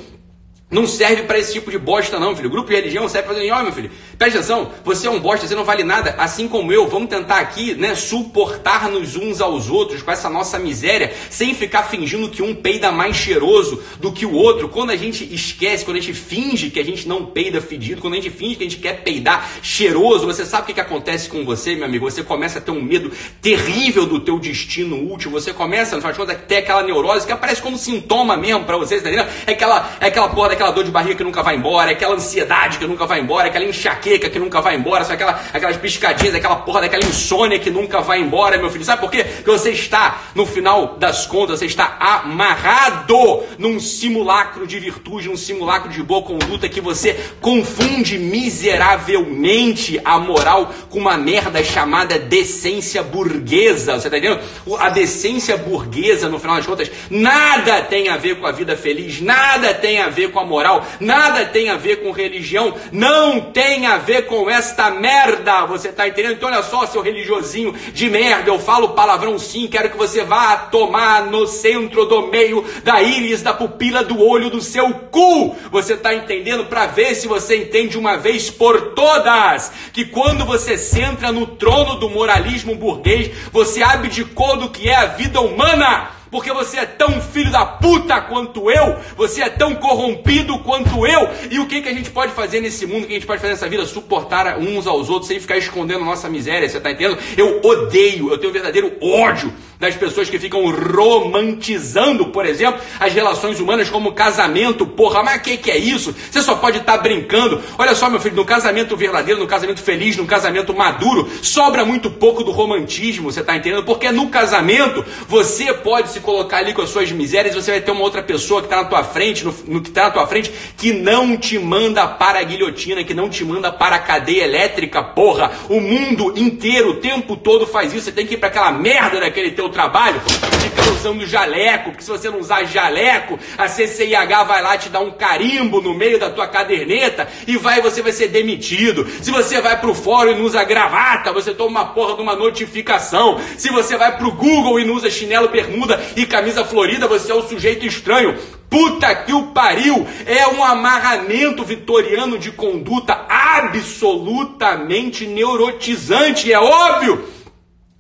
não 0.75 0.87
serve 0.87 1.23
para 1.23 1.39
esse 1.39 1.53
tipo 1.53 1.71
de 1.71 1.79
bosta, 1.79 2.19
não, 2.19 2.35
filho. 2.35 2.51
Grupo 2.51 2.69
de 2.69 2.75
religião 2.75 3.09
serve 3.09 3.29
para 3.29 3.37
dizer, 3.39 3.53
ó, 3.53 3.63
meu 3.63 3.73
filho, 3.73 3.91
presta 4.25 4.39
atenção, 4.39 4.71
você 4.83 5.07
é 5.07 5.11
um 5.11 5.21
bosta, 5.21 5.47
você 5.47 5.55
não 5.55 5.65
vale 5.65 5.85
nada, 5.85 6.15
assim 6.17 6.49
como 6.49 6.73
eu, 6.73 6.89
vamos 6.89 7.11
tentar 7.11 7.41
aqui, 7.41 7.75
né, 7.75 7.95
suportar-nos 7.95 9.17
uns 9.17 9.41
aos 9.41 9.69
outros 9.69 10.03
com 10.03 10.11
essa 10.11 10.31
nossa 10.31 10.59
miséria, 10.59 11.13
sem 11.29 11.55
ficar 11.55 11.83
fingindo 11.85 12.31
que 12.31 12.43
um 12.43 12.55
peida 12.55 12.91
mais 12.91 13.17
cheiroso 13.17 13.83
do 14.01 14.13
que 14.13 14.25
o 14.25 14.33
outro. 14.33 14.69
Quando 14.69 14.91
a 14.91 14.97
gente 14.97 15.23
esquece, 15.35 15.85
quando 15.85 15.99
a 15.99 16.01
gente 16.01 16.15
finge 16.15 16.71
que 16.71 16.81
a 16.81 16.85
gente 16.85 17.07
não 17.07 17.27
peida 17.27 17.61
fedido, 17.61 18.01
quando 18.01 18.15
a 18.15 18.17
gente 18.17 18.31
finge 18.31 18.57
que 18.57 18.65
a 18.65 18.69
gente 18.69 18.81
quer 18.81 19.03
peidar 19.03 19.47
cheiroso, 19.63 20.25
você 20.25 20.47
sabe 20.47 20.63
o 20.63 20.67
que, 20.67 20.75
que 20.75 20.81
acontece 20.81 21.29
com 21.29 21.45
você, 21.45 21.75
meu 21.75 21.85
amigo? 21.85 22.11
Você 22.11 22.23
começa 22.23 22.59
a 22.59 22.63
ter 22.63 22.71
um 22.71 22.83
medo 22.83 23.13
terrível 23.43 24.07
do 24.07 24.21
teu 24.21 24.39
destino 24.39 25.13
útil, 25.13 25.31
você 25.31 25.53
começa, 25.53 25.97
no 25.97 26.01
final 26.01 26.13
de 26.13 26.19
contas, 26.19 26.37
a 26.37 26.39
ter 26.39 26.57
aquela 26.59 26.83
neurose 26.83 27.27
que 27.27 27.33
aparece 27.33 27.61
como 27.61 27.77
sintoma 27.77 28.37
mesmo 28.37 28.65
para 28.65 28.79
você, 28.79 29.01
tá 29.01 29.09
entendendo? 29.11 29.29
É 29.47 29.53
aquela, 29.53 29.97
é 30.01 30.07
aquela 30.07 30.29
porra 30.29 30.55
aquela 30.55 30.71
dor 30.71 30.85
de 30.85 30.91
barriga 30.91 31.17
que 31.17 31.25
nunca 31.25 31.43
vai 31.43 31.57
embora, 31.57 31.91
é 31.91 31.95
aquela 31.95 32.15
ansiedade 32.15 32.79
que 32.79 32.87
nunca 32.87 33.07
vai 33.07 33.21
embora, 33.21 33.49
é 33.49 33.51
aquela 33.51 33.65
enxaqueca 33.65 34.14
que 34.19 34.39
nunca 34.39 34.61
vai 34.61 34.77
embora, 34.77 35.05
são 35.05 35.15
aquela, 35.15 35.41
aquelas 35.53 35.77
piscadinhas, 35.77 36.35
aquela 36.35 36.57
porra 36.57 36.83
daquela 36.83 37.05
insônia 37.05 37.59
que 37.59 37.71
nunca 37.71 38.01
vai 38.01 38.21
embora, 38.21 38.59
meu 38.59 38.71
filho. 38.71 38.85
Sabe 38.85 39.01
por 39.01 39.11
quê? 39.11 39.25
Porque 39.25 39.51
você 39.51 39.71
está, 39.71 40.23
no 40.35 40.47
final 40.47 40.97
das 40.99 41.27
contas, 41.27 41.59
você 41.59 41.67
está 41.67 41.97
amarrado 41.99 43.43
num 43.59 43.79
simulacro 43.81 44.67
de 44.67 44.79
virtude, 44.79 45.29
num 45.29 45.37
simulacro 45.37 45.91
de 45.91 46.03
boa 46.03 46.23
conduta 46.23 46.69
que 46.69 46.81
você 46.81 47.19
confunde 47.41 48.19
miseravelmente 48.19 50.01
a 50.05 50.19
moral 50.19 50.73
com 50.91 50.99
uma 50.99 51.17
merda 51.17 51.63
chamada 51.63 52.19
decência 52.19 53.03
burguesa. 53.03 53.95
Você 53.95 54.11
tá 54.11 54.19
entendendo? 54.19 54.41
A 54.79 54.89
decência 54.89 55.57
burguesa, 55.57 56.29
no 56.29 56.39
final 56.39 56.57
das 56.57 56.67
contas, 56.67 56.91
nada 57.11 57.83
tem 57.83 58.09
a 58.09 58.17
ver 58.17 58.37
com 58.37 58.47
a 58.47 58.53
vida 58.53 58.77
feliz, 58.77 59.21
nada 59.21 59.75
tem 59.75 60.01
a 60.01 60.09
ver 60.09 60.31
com 60.31 60.41
a 60.41 60.45
moral, 60.45 60.87
nada 61.01 61.45
tem 61.45 61.69
a 61.69 61.77
ver 61.77 61.97
com 61.97 62.11
religião, 62.11 62.75
não 62.93 63.41
tem 63.41 63.87
a 63.95 63.99
ver 63.99 64.27
com 64.27 64.51
esta 64.51 64.91
merda. 64.91 65.65
Você 65.67 65.91
tá 65.93 66.09
entendendo? 66.09 66.35
Então 66.35 66.49
olha 66.49 66.63
só, 66.63 66.87
seu 66.87 67.01
religiosinho 67.01 67.73
de 67.93 68.11
merda, 68.11 68.51
eu 68.51 68.59
falo 68.59 68.91
palavrão 68.91 69.39
sim, 69.39 69.69
quero 69.69 69.91
que 69.91 69.97
você 69.97 70.25
vá 70.25 70.57
tomar 70.57 71.27
no 71.27 71.47
centro 71.47 72.05
do 72.07 72.27
meio 72.27 72.65
da 72.83 73.01
íris 73.01 73.43
da 73.43 73.55
pupila 73.55 74.03
do 74.03 74.21
olho 74.21 74.51
do 74.51 74.61
seu 74.61 74.93
cu. 75.11 75.55
Você 75.71 75.97
tá 75.97 76.15
entendendo? 76.15 76.65
Para 76.65 76.87
ver 76.87 77.15
se 77.15 77.29
você 77.29 77.57
entende 77.57 77.97
uma 77.97 78.17
vez 78.17 78.51
por 78.51 78.95
todas 78.95 79.73
que 79.93 80.05
quando 80.05 80.45
você 80.45 80.77
centra 80.77 81.31
no 81.31 81.47
trono 81.47 81.97
do 81.97 82.11
moralismo 82.11 82.75
burguês, 82.75 83.31
você 83.53 83.83
abdicou 83.83 84.57
do 84.57 84.71
que 84.71 84.89
é 84.89 84.97
a 84.97 85.07
vida 85.07 85.41
humana 85.41 86.11
porque 86.35 86.53
você 86.53 86.79
é 86.79 86.85
tão 86.85 87.21
filho 87.21 87.53
da 87.53 87.65
puta 87.65 88.21
quanto 88.23 88.69
eu, 88.69 88.97
você 89.17 89.41
é 89.41 89.49
tão 89.49 89.77
corrompido 89.77 90.59
quanto 90.59 91.07
eu. 91.07 91.31
E 91.49 91.61
o 91.61 91.67
que, 91.69 91.81
que 91.81 91.89
a 91.89 91.93
gente 91.93 92.11
pode 92.11 92.33
fazer 92.33 92.61
nesse 92.61 92.85
mundo, 92.87 93.05
o 93.05 93.07
que 93.07 93.13
a 93.13 93.15
gente 93.15 93.27
pode 93.27 93.41
fazer 93.41 93.53
nessa 93.53 93.69
vida? 93.69 93.87
Suportar 93.87 94.59
uns 94.59 94.85
aos 94.85 95.09
outros 95.09 95.29
sem 95.29 95.39
ficar 95.39 95.57
escondendo 95.59 96.05
nossa 96.05 96.29
miséria, 96.29 96.69
você 96.69 96.81
tá 96.81 96.91
entendendo? 96.91 97.19
Eu 97.37 97.61
odeio, 97.63 98.33
eu 98.33 98.39
tenho 98.39 98.51
um 98.51 98.53
verdadeiro 98.53 98.97
ódio 99.01 99.53
das 99.79 99.95
pessoas 99.95 100.31
que 100.31 100.39
ficam 100.39 100.65
romantizando, 100.71 102.27
por 102.27 102.47
exemplo, 102.47 102.81
as 102.99 103.13
relações 103.13 103.61
humanas 103.61 103.91
como 103.91 104.13
casamento. 104.13 104.87
Porra, 104.87 105.23
mas 105.23 105.41
o 105.41 105.43
que, 105.43 105.57
que 105.57 105.71
é 105.71 105.77
isso? 105.77 106.15
Você 106.31 106.43
só 106.43 106.55
pode 106.55 106.79
estar 106.79 106.97
tá 106.97 107.03
brincando. 107.03 107.61
Olha 107.79 107.95
só, 107.95 108.09
meu 108.09 108.21
filho, 108.21 108.37
no 108.37 108.45
casamento 108.45 108.97
verdadeiro, 108.97 109.41
no 109.41 109.47
casamento 109.47 109.83
feliz, 109.83 110.17
no 110.17 110.27
casamento 110.27 110.75
maduro, 110.75 111.29
sobra 111.43 111.85
muito 111.85 112.11
pouco 112.11 112.43
do 112.43 112.51
romantismo, 112.51 113.31
você 113.31 113.41
está 113.41 113.57
entendendo? 113.57 113.85
Porque 113.85 114.11
no 114.11 114.29
casamento 114.29 115.05
você 115.29 115.73
pode 115.73 116.11
se 116.11 116.21
colocar 116.21 116.59
ali 116.59 116.73
com 116.73 116.83
as 116.83 116.91
suas 116.91 117.11
misérias, 117.13 117.55
você 117.55 117.71
vai 117.71 117.81
ter 117.81 117.91
uma 117.91 118.03
outra 118.03 118.23
pessoa 118.23 118.61
que 118.61 118.67
está 118.67 118.77
na 118.77 118.85
tua 118.85 119.05
frente, 119.05 119.45
no, 119.45 119.55
no 119.67 119.81
que 119.81 119.89
está 119.89 120.05
na 120.05 120.11
tua 120.11 120.27
frente, 120.27 120.53
que 120.77 120.93
não 120.93 121.37
te 121.37 121.59
manda 121.59 122.07
para 122.07 122.39
a 122.39 122.43
guilhotina, 122.43 123.05
que 123.05 123.15
não 123.15 123.29
te 123.29 123.45
manda 123.45 123.71
para 123.73 123.97
a 123.97 123.99
cadeia 123.99 124.45
elétrica, 124.45 125.03
porra. 125.03 125.51
O 125.69 125.81
mundo 125.81 126.33
inteiro, 126.37 126.91
o 126.91 126.95
tempo 126.95 127.37
todo 127.37 127.67
faz 127.67 127.93
isso. 127.93 128.05
Você 128.05 128.13
tem 128.13 128.27
que 128.27 128.35
ir 128.35 128.39
para 128.39 128.49
aquela 128.49 128.73
merda 128.73 129.21
daquele 129.21 129.51
teu 129.51 129.64
trabalho, 129.69 130.21
fica 130.61 130.91
usando 130.93 131.27
jaleco, 131.27 131.91
porque 131.91 132.03
se 132.03 132.11
você 132.11 132.31
não 132.31 132.41
usar 132.41 132.65
jaleco, 132.65 133.39
a 133.57 133.69
CCIH 133.69 134.45
vai 134.45 134.63
lá 134.63 134.77
te 134.77 134.89
dar 134.89 135.01
um 135.01 135.11
carimbo 135.11 135.81
no 135.81 135.95
meio 135.95 136.19
da 136.19 136.31
tua 136.31 136.47
caderneta 136.47 137.29
e 137.47 137.57
vai 137.57 137.81
você 137.81 138.03
vai 138.03 138.13
ser 138.13 138.29
demitido. 138.29 139.07
Se 139.23 139.31
você 139.31 139.61
vai 139.61 139.79
pro 139.81 139.95
fórum 139.95 140.33
e 140.33 140.35
não 140.35 140.45
usa 140.45 140.65
gravata, 140.65 141.33
você 141.33 141.53
toma 141.53 141.81
uma 141.81 141.87
porra 141.87 142.17
de 142.17 142.23
uma 142.23 142.35
notificação. 142.35 143.41
Se 143.57 143.71
você 143.71 143.97
vai 143.97 144.17
pro 144.17 144.33
Google 144.33 144.81
e 144.81 144.85
não 144.85 144.95
usa 144.95 145.11
chinelo 145.11 145.49
bermuda 145.49 146.03
e 146.17 146.27
camisa 146.27 146.65
florida, 146.65 147.07
você 147.07 147.31
é 147.33 147.35
o 147.35 147.43
sujeito 147.43 147.87
estranho. 147.87 148.37
Puta 148.69 149.15
que 149.15 149.33
o 149.33 149.49
pariu! 149.53 150.07
É 150.27 150.49
um 150.49 150.65
amarramento 150.65 151.63
vitoriano 151.65 152.39
de 152.39 152.51
conduta 152.51 153.25
absolutamente 153.29 155.27
neurotizante, 155.27 156.53
é 156.53 156.59
óbvio! 156.59 157.34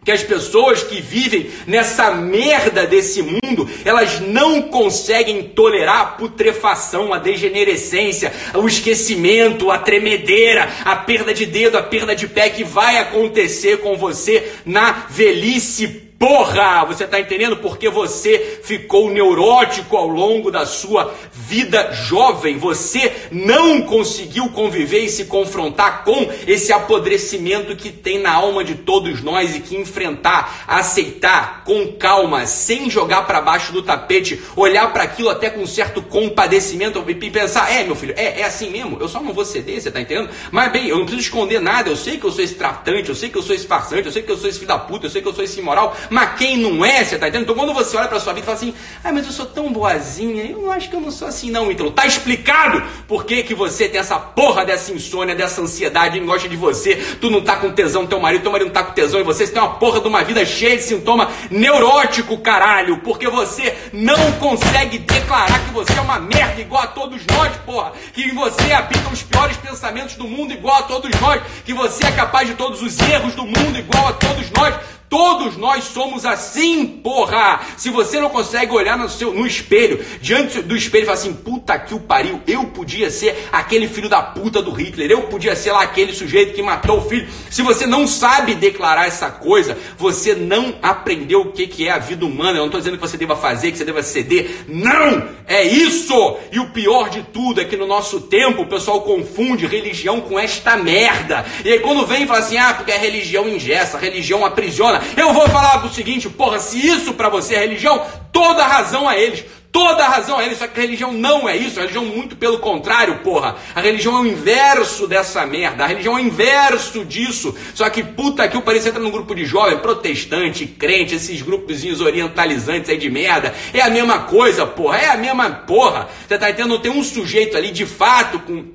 Que 0.04 0.12
as 0.12 0.22
pessoas 0.22 0.82
que 0.82 1.00
vivem 1.00 1.50
nessa 1.66 2.10
merda 2.12 2.86
desse 2.86 3.22
mundo, 3.22 3.68
elas 3.84 4.20
não 4.20 4.62
conseguem 4.62 5.42
tolerar 5.42 6.00
a 6.00 6.06
putrefação, 6.06 7.12
a 7.12 7.18
degenerescência, 7.18 8.32
o 8.54 8.66
esquecimento, 8.66 9.70
a 9.70 9.78
tremedeira, 9.78 10.68
a 10.84 10.94
perda 10.94 11.32
de 11.32 11.46
dedo, 11.46 11.78
a 11.78 11.82
perda 11.82 12.14
de 12.14 12.28
pé 12.28 12.50
que 12.50 12.62
vai 12.62 12.98
acontecer 12.98 13.78
com 13.78 13.96
você 13.96 14.52
na 14.66 15.06
velhice 15.08 16.03
Porra, 16.26 16.86
você 16.86 17.04
está 17.04 17.20
entendendo 17.20 17.58
porque 17.58 17.90
você 17.90 18.60
ficou 18.64 19.10
neurótico 19.10 19.94
ao 19.94 20.08
longo 20.08 20.50
da 20.50 20.64
sua 20.64 21.14
vida 21.30 21.92
jovem? 21.92 22.56
Você 22.56 23.12
não 23.30 23.82
conseguiu 23.82 24.48
conviver 24.48 25.00
e 25.00 25.10
se 25.10 25.26
confrontar 25.26 26.02
com 26.02 26.32
esse 26.46 26.72
apodrecimento 26.72 27.76
que 27.76 27.92
tem 27.92 28.18
na 28.18 28.32
alma 28.32 28.64
de 28.64 28.74
todos 28.74 29.22
nós 29.22 29.54
e 29.54 29.60
que 29.60 29.76
enfrentar, 29.76 30.64
aceitar 30.66 31.62
com 31.62 31.92
calma, 31.92 32.46
sem 32.46 32.88
jogar 32.88 33.26
para 33.26 33.42
baixo 33.42 33.74
do 33.74 33.82
tapete, 33.82 34.42
olhar 34.56 34.94
para 34.94 35.02
aquilo 35.02 35.28
até 35.28 35.50
com 35.50 35.66
certo 35.66 36.00
compadecimento 36.00 37.04
e 37.06 37.30
pensar: 37.30 37.70
é, 37.70 37.84
meu 37.84 37.94
filho, 37.94 38.14
é, 38.16 38.40
é 38.40 38.44
assim 38.44 38.70
mesmo, 38.70 38.96
eu 38.98 39.08
só 39.08 39.20
não 39.20 39.34
vou 39.34 39.44
ceder, 39.44 39.78
você 39.78 39.88
está 39.88 40.00
entendendo? 40.00 40.30
Mas 40.50 40.72
bem, 40.72 40.88
eu 40.88 40.96
não 40.96 41.04
preciso 41.04 41.26
esconder 41.26 41.60
nada, 41.60 41.90
eu 41.90 41.96
sei 41.96 42.16
que 42.16 42.24
eu 42.24 42.32
sou 42.32 42.42
esse 42.42 42.54
tratante, 42.54 43.10
eu 43.10 43.14
sei 43.14 43.28
que 43.28 43.36
eu 43.36 43.42
sou 43.42 43.54
esse 43.54 43.66
farsante, 43.66 44.06
eu 44.06 44.12
sei 44.12 44.22
que 44.22 44.32
eu 44.32 44.38
sou 44.38 44.48
esse 44.48 44.58
filho 44.58 44.68
da 44.68 44.78
puta, 44.78 45.04
eu 45.04 45.10
sei 45.10 45.20
que 45.20 45.28
eu 45.28 45.34
sou 45.34 45.44
esse 45.44 45.60
imoral, 45.60 45.94
mas 46.14 46.38
quem 46.38 46.56
não 46.56 46.84
é, 46.84 47.04
você 47.04 47.18
tá 47.18 47.28
entendendo? 47.28 47.50
Então 47.50 47.56
quando 47.56 47.74
você 47.74 47.96
olha 47.96 48.08
pra 48.08 48.20
sua 48.20 48.32
vida 48.32 48.44
e 48.44 48.46
fala 48.46 48.56
assim, 48.56 48.74
ah, 49.02 49.12
mas 49.12 49.26
eu 49.26 49.32
sou 49.32 49.46
tão 49.46 49.72
boazinha, 49.72 50.44
eu 50.44 50.70
acho 50.70 50.88
que 50.88 50.94
eu 50.94 51.00
não 51.00 51.10
sou 51.10 51.26
assim 51.26 51.50
não. 51.50 51.72
Então 51.72 51.90
tá 51.90 52.06
explicado 52.06 52.82
por 53.08 53.24
que, 53.24 53.42
que 53.42 53.54
você 53.54 53.88
tem 53.88 54.00
essa 54.00 54.18
porra 54.18 54.64
dessa 54.64 54.92
insônia, 54.92 55.34
dessa 55.34 55.60
ansiedade, 55.60 56.14
ninguém 56.14 56.28
gosta 56.28 56.48
de 56.48 56.56
você, 56.56 56.94
tu 57.20 57.30
não 57.30 57.40
tá 57.40 57.56
com 57.56 57.72
tesão, 57.72 58.06
teu 58.06 58.20
marido, 58.20 58.42
teu 58.42 58.52
marido 58.52 58.68
não 58.68 58.72
tá 58.72 58.84
com 58.84 58.92
tesão 58.92 59.20
e 59.20 59.24
você, 59.24 59.44
você 59.44 59.52
tem 59.52 59.60
uma 59.60 59.74
porra 59.74 60.00
de 60.00 60.06
uma 60.06 60.22
vida 60.22 60.46
cheia 60.46 60.76
de 60.76 60.84
sintoma 60.84 61.28
neurótico, 61.50 62.38
caralho, 62.38 62.98
porque 62.98 63.28
você 63.28 63.76
não 63.92 64.32
consegue 64.32 64.98
declarar 64.98 65.64
que 65.64 65.72
você 65.72 65.92
é 65.98 66.00
uma 66.00 66.20
merda 66.20 66.60
igual 66.60 66.84
a 66.84 66.86
todos 66.86 67.26
nós, 67.26 67.52
porra, 67.66 67.92
que 68.12 68.22
em 68.22 68.34
você 68.34 68.72
habitam 68.72 69.12
os 69.12 69.22
piores 69.22 69.56
pensamentos 69.56 70.14
do 70.14 70.28
mundo 70.28 70.52
igual 70.52 70.78
a 70.78 70.82
todos 70.82 71.10
nós, 71.20 71.42
que 71.64 71.74
você 71.74 72.06
é 72.06 72.12
capaz 72.12 72.46
de 72.46 72.54
todos 72.54 72.80
os 72.80 72.98
erros 73.00 73.34
do 73.34 73.44
mundo 73.44 73.76
igual 73.76 74.08
a 74.08 74.12
todos 74.12 74.48
nós, 74.52 74.74
Todos 75.14 75.56
nós 75.56 75.84
somos 75.84 76.26
assim, 76.26 76.84
porra! 76.84 77.60
Se 77.76 77.88
você 77.88 78.18
não 78.18 78.30
consegue 78.30 78.72
olhar 78.72 78.98
no, 78.98 79.08
seu, 79.08 79.32
no 79.32 79.46
espelho, 79.46 80.04
diante 80.20 80.60
do 80.60 80.76
espelho 80.76 81.04
e 81.04 81.06
falar 81.06 81.18
assim, 81.18 81.32
puta 81.32 81.78
que 81.78 81.94
o 81.94 82.00
pariu, 82.00 82.40
eu 82.48 82.64
podia 82.64 83.08
ser 83.12 83.48
aquele 83.52 83.86
filho 83.86 84.08
da 84.08 84.20
puta 84.20 84.60
do 84.60 84.72
Hitler, 84.72 85.12
eu 85.12 85.22
podia 85.28 85.54
ser 85.54 85.70
lá 85.70 85.82
aquele 85.84 86.12
sujeito 86.12 86.52
que 86.52 86.60
matou 86.60 86.98
o 86.98 87.08
filho. 87.08 87.28
Se 87.48 87.62
você 87.62 87.86
não 87.86 88.08
sabe 88.08 88.56
declarar 88.56 89.06
essa 89.06 89.30
coisa, 89.30 89.78
você 89.96 90.34
não 90.34 90.74
aprendeu 90.82 91.42
o 91.42 91.52
que, 91.52 91.68
que 91.68 91.86
é 91.86 91.92
a 91.92 91.98
vida 91.98 92.26
humana. 92.26 92.58
Eu 92.58 92.62
não 92.62 92.66
estou 92.66 92.80
dizendo 92.80 92.96
que 92.96 93.06
você 93.06 93.16
deva 93.16 93.36
fazer, 93.36 93.70
que 93.70 93.78
você 93.78 93.84
deva 93.84 94.02
ceder. 94.02 94.64
Não! 94.66 95.28
É 95.46 95.62
isso! 95.62 96.38
E 96.50 96.58
o 96.58 96.70
pior 96.70 97.08
de 97.08 97.22
tudo 97.22 97.60
é 97.60 97.64
que 97.64 97.76
no 97.76 97.86
nosso 97.86 98.22
tempo 98.22 98.62
o 98.62 98.66
pessoal 98.66 99.02
confunde 99.02 99.64
religião 99.64 100.20
com 100.20 100.36
esta 100.36 100.76
merda. 100.76 101.46
E 101.64 101.70
aí 101.70 101.78
quando 101.78 102.04
vem 102.04 102.24
e 102.24 102.26
fala 102.26 102.40
assim, 102.40 102.56
ah, 102.56 102.74
porque 102.74 102.90
a 102.90 102.98
religião 102.98 103.48
ingessa, 103.48 103.96
a 103.96 104.00
religião 104.00 104.44
aprisiona. 104.44 105.03
Eu 105.16 105.32
vou 105.32 105.48
falar 105.48 105.84
o 105.84 105.92
seguinte, 105.92 106.28
porra, 106.28 106.58
se 106.58 106.84
isso 106.84 107.14
para 107.14 107.28
você 107.28 107.54
é 107.54 107.60
religião, 107.60 108.04
toda 108.32 108.66
razão 108.66 109.08
a 109.08 109.16
eles. 109.16 109.44
Toda 109.74 110.06
razão 110.06 110.38
a 110.38 110.44
eles, 110.44 110.58
só 110.58 110.68
que 110.68 110.78
a 110.78 110.82
religião 110.82 111.12
não 111.12 111.48
é 111.48 111.56
isso, 111.56 111.80
a 111.80 111.82
religião 111.82 112.04
muito 112.04 112.36
pelo 112.36 112.60
contrário, 112.60 113.18
porra. 113.24 113.56
A 113.74 113.80
religião 113.80 114.16
é 114.18 114.20
o 114.20 114.26
inverso 114.26 115.08
dessa 115.08 115.44
merda, 115.44 115.82
a 115.82 115.88
religião 115.88 116.16
é 116.16 116.22
o 116.22 116.24
inverso 116.24 117.04
disso. 117.04 117.52
Só 117.74 117.90
que 117.90 118.00
puta 118.04 118.46
que 118.46 118.56
o 118.56 118.62
parecia 118.62 118.90
entra 118.90 119.02
num 119.02 119.10
grupo 119.10 119.34
de 119.34 119.44
jovem, 119.44 119.78
protestante, 119.78 120.64
crente, 120.64 121.16
esses 121.16 121.42
grupozinhos 121.42 122.00
orientalizantes 122.00 122.88
aí 122.88 122.96
de 122.96 123.10
merda. 123.10 123.52
É 123.72 123.80
a 123.80 123.90
mesma 123.90 124.20
coisa, 124.20 124.64
porra, 124.64 124.98
é 124.98 125.08
a 125.08 125.16
mesma 125.16 125.50
porra. 125.50 126.08
Você 126.28 126.38
tá 126.38 126.50
entendendo? 126.50 126.78
Tem 126.78 126.92
um 126.92 127.02
sujeito 127.02 127.56
ali 127.56 127.72
de 127.72 127.84
fato 127.84 128.38
com 128.38 128.73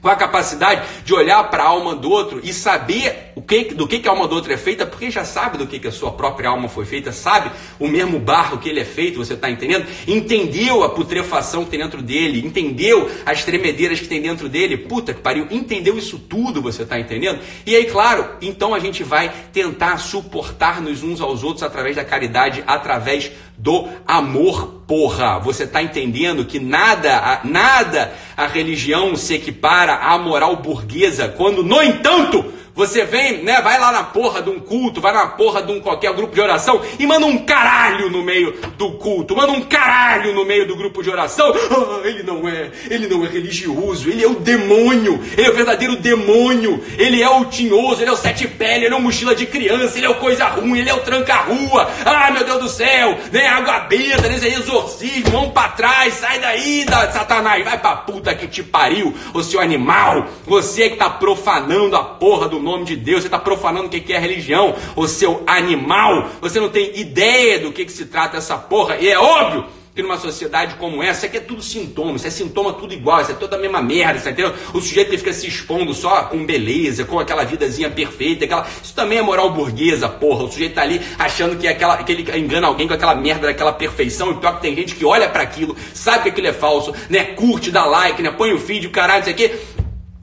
com 0.00 0.08
a 0.08 0.16
capacidade 0.16 0.82
de 1.04 1.14
olhar 1.14 1.42
para 1.50 1.62
a 1.62 1.66
alma 1.66 1.94
do 1.94 2.10
outro 2.10 2.40
e 2.42 2.52
saber 2.52 3.32
o 3.34 3.42
que, 3.42 3.74
do 3.74 3.86
que, 3.86 3.98
que 3.98 4.08
a 4.08 4.10
alma 4.10 4.26
do 4.26 4.34
outro 4.34 4.52
é 4.52 4.56
feita, 4.56 4.86
porque 4.86 5.10
já 5.10 5.24
sabe 5.24 5.58
do 5.58 5.66
que, 5.66 5.78
que 5.78 5.88
a 5.88 5.92
sua 5.92 6.12
própria 6.12 6.48
alma 6.48 6.68
foi 6.68 6.84
feita, 6.84 7.12
sabe 7.12 7.50
o 7.78 7.88
mesmo 7.88 8.18
barro 8.18 8.58
que 8.58 8.68
ele 8.68 8.80
é 8.80 8.84
feito, 8.84 9.18
você 9.18 9.34
está 9.34 9.50
entendendo? 9.50 9.86
Entendeu 10.06 10.82
a 10.84 10.90
putrefação 10.90 11.64
que 11.64 11.70
tem 11.70 11.80
dentro 11.80 12.02
dele, 12.02 12.44
entendeu 12.44 13.10
as 13.24 13.44
tremedeiras 13.44 14.00
que 14.00 14.08
tem 14.08 14.20
dentro 14.20 14.48
dele, 14.48 14.76
puta 14.76 15.14
que 15.14 15.20
pariu, 15.20 15.46
entendeu 15.50 15.96
isso 15.96 16.18
tudo, 16.18 16.62
você 16.62 16.82
está 16.82 16.98
entendendo? 16.98 17.40
E 17.66 17.74
aí, 17.74 17.86
claro, 17.86 18.28
então 18.40 18.74
a 18.74 18.78
gente 18.78 19.02
vai 19.02 19.32
tentar 19.52 19.98
suportar-nos 19.98 21.02
uns 21.02 21.20
aos 21.20 21.42
outros 21.42 21.62
através 21.62 21.96
da 21.96 22.04
caridade, 22.04 22.62
através 22.66 23.30
do 23.60 23.86
amor, 24.06 24.84
porra. 24.86 25.38
Você 25.38 25.64
está 25.64 25.82
entendendo 25.82 26.46
que 26.46 26.58
nada, 26.58 27.40
nada 27.44 28.12
a 28.36 28.46
religião 28.46 29.14
se 29.14 29.34
equipara 29.34 29.94
à 29.96 30.18
moral 30.18 30.56
burguesa, 30.56 31.28
quando, 31.28 31.62
no 31.62 31.82
entanto, 31.82 32.44
Você 32.80 33.04
vem, 33.04 33.42
né, 33.42 33.60
vai 33.60 33.78
lá 33.78 33.92
na 33.92 34.02
porra 34.02 34.40
de 34.40 34.48
um 34.48 34.58
culto, 34.58 35.02
vai 35.02 35.12
na 35.12 35.26
porra 35.26 35.62
de 35.62 35.70
um 35.70 35.82
qualquer 35.82 36.14
grupo 36.14 36.34
de 36.34 36.40
oração 36.40 36.80
e 36.98 37.06
manda 37.06 37.26
um 37.26 37.44
caralho 37.44 38.08
no 38.08 38.22
meio 38.22 38.58
do 38.78 38.92
culto, 38.92 39.36
manda 39.36 39.52
um 39.52 39.60
caralho 39.60 40.32
no 40.32 40.46
meio 40.46 40.66
do 40.66 40.74
grupo 40.74 41.02
de 41.02 41.10
oração. 41.10 41.52
Ah, 41.70 42.00
ele 42.08 42.22
não 42.22 42.48
é, 42.48 42.70
ele 42.88 43.06
não 43.06 43.22
é 43.22 43.28
religioso, 43.28 44.08
ele 44.08 44.24
é 44.24 44.26
o 44.26 44.36
demônio, 44.36 45.22
ele 45.36 45.46
é 45.46 45.50
o 45.50 45.54
verdadeiro 45.54 45.96
demônio, 45.96 46.82
ele 46.96 47.22
é 47.22 47.28
o 47.28 47.44
tinhoso, 47.44 48.00
ele 48.00 48.08
é 48.08 48.12
o 48.14 48.16
sete 48.16 48.48
pele, 48.48 48.86
ele 48.86 48.94
é 48.94 48.96
o 48.96 49.02
mochila 49.02 49.34
de 49.34 49.44
criança, 49.44 49.98
ele 49.98 50.06
é 50.06 50.10
o 50.10 50.14
coisa 50.14 50.46
ruim, 50.46 50.78
ele 50.78 50.88
é 50.88 50.94
o 50.94 51.00
tranca-rua. 51.00 51.86
Ah, 52.02 52.30
meu 52.30 52.44
Deus 52.44 52.62
do 52.62 52.68
céu, 52.70 53.18
né, 53.30 53.46
água 53.46 53.80
benta, 53.80 54.26
né, 54.26 54.36
exorcismo, 54.36 55.32
mão 55.32 55.50
pra 55.50 55.68
trás, 55.68 56.14
sai 56.14 56.38
daí, 56.38 56.86
da, 56.86 57.12
Satanás, 57.12 57.62
vai 57.62 57.78
pra 57.78 57.96
puta 57.96 58.34
que 58.34 58.48
te 58.48 58.62
pariu, 58.62 59.14
o 59.34 59.42
seu 59.42 59.60
animal, 59.60 60.26
você 60.46 60.88
que 60.88 60.96
tá 60.96 61.10
profanando 61.10 61.94
a 61.94 62.02
porra 62.02 62.48
do 62.48 62.58
nome 62.58 62.69
de 62.84 62.96
Deus, 62.96 63.22
você 63.22 63.28
está 63.28 63.38
profanando 63.38 63.86
o 63.86 63.90
que 63.90 64.12
é 64.12 64.18
religião, 64.18 64.74
o 64.96 65.06
seu 65.06 65.42
animal, 65.46 66.28
você 66.40 66.58
não 66.58 66.68
tem 66.68 66.98
ideia 66.98 67.58
do 67.58 67.72
que, 67.72 67.84
que 67.84 67.92
se 67.92 68.06
trata 68.06 68.36
essa 68.36 68.56
porra, 68.56 68.96
e 68.96 69.08
é 69.08 69.18
óbvio 69.18 69.64
que 69.94 70.02
numa 70.02 70.18
sociedade 70.18 70.76
como 70.76 71.02
essa, 71.02 71.18
isso 71.18 71.26
aqui 71.26 71.36
é 71.38 71.40
tudo 71.40 71.62
sintoma, 71.62 72.16
isso 72.16 72.26
é 72.26 72.30
sintoma 72.30 72.72
tudo 72.72 72.94
igual, 72.94 73.20
isso 73.20 73.32
é 73.32 73.34
toda 73.34 73.56
a 73.56 73.58
mesma 73.58 73.82
merda, 73.82 74.20
tá 74.20 74.30
entendendo? 74.30 74.54
O 74.72 74.80
sujeito 74.80 75.10
que 75.10 75.18
fica 75.18 75.32
se 75.32 75.48
expondo 75.48 75.92
só 75.92 76.22
com 76.24 76.46
beleza, 76.46 77.04
com 77.04 77.18
aquela 77.18 77.44
vidazinha 77.44 77.90
perfeita, 77.90 78.44
aquela... 78.44 78.66
isso 78.82 78.94
também 78.94 79.18
é 79.18 79.22
moral 79.22 79.50
burguesa, 79.50 80.08
porra. 80.08 80.44
O 80.44 80.50
sujeito 80.50 80.74
tá 80.74 80.82
ali 80.82 81.00
achando 81.18 81.56
que, 81.56 81.66
é 81.66 81.70
aquela, 81.70 81.96
que 82.02 82.12
ele 82.12 82.38
engana 82.38 82.68
alguém 82.68 82.86
com 82.86 82.94
aquela 82.94 83.16
merda 83.16 83.48
daquela 83.48 83.72
perfeição, 83.72 84.30
e 84.30 84.34
pior 84.34 84.56
que 84.56 84.62
tem 84.62 84.76
gente 84.76 84.94
que 84.94 85.04
olha 85.04 85.28
para 85.28 85.42
aquilo, 85.42 85.76
sabe 85.92 86.22
que 86.22 86.28
aquilo 86.30 86.46
é 86.46 86.52
falso, 86.52 86.94
né? 87.08 87.24
Curte, 87.24 87.72
dá 87.72 87.84
like, 87.84 88.22
né? 88.22 88.30
Põe 88.30 88.52
o 88.52 88.60
feed, 88.60 88.86
o 88.86 88.90
caralho, 88.90 89.22
isso 89.22 89.30
aqui, 89.30 89.50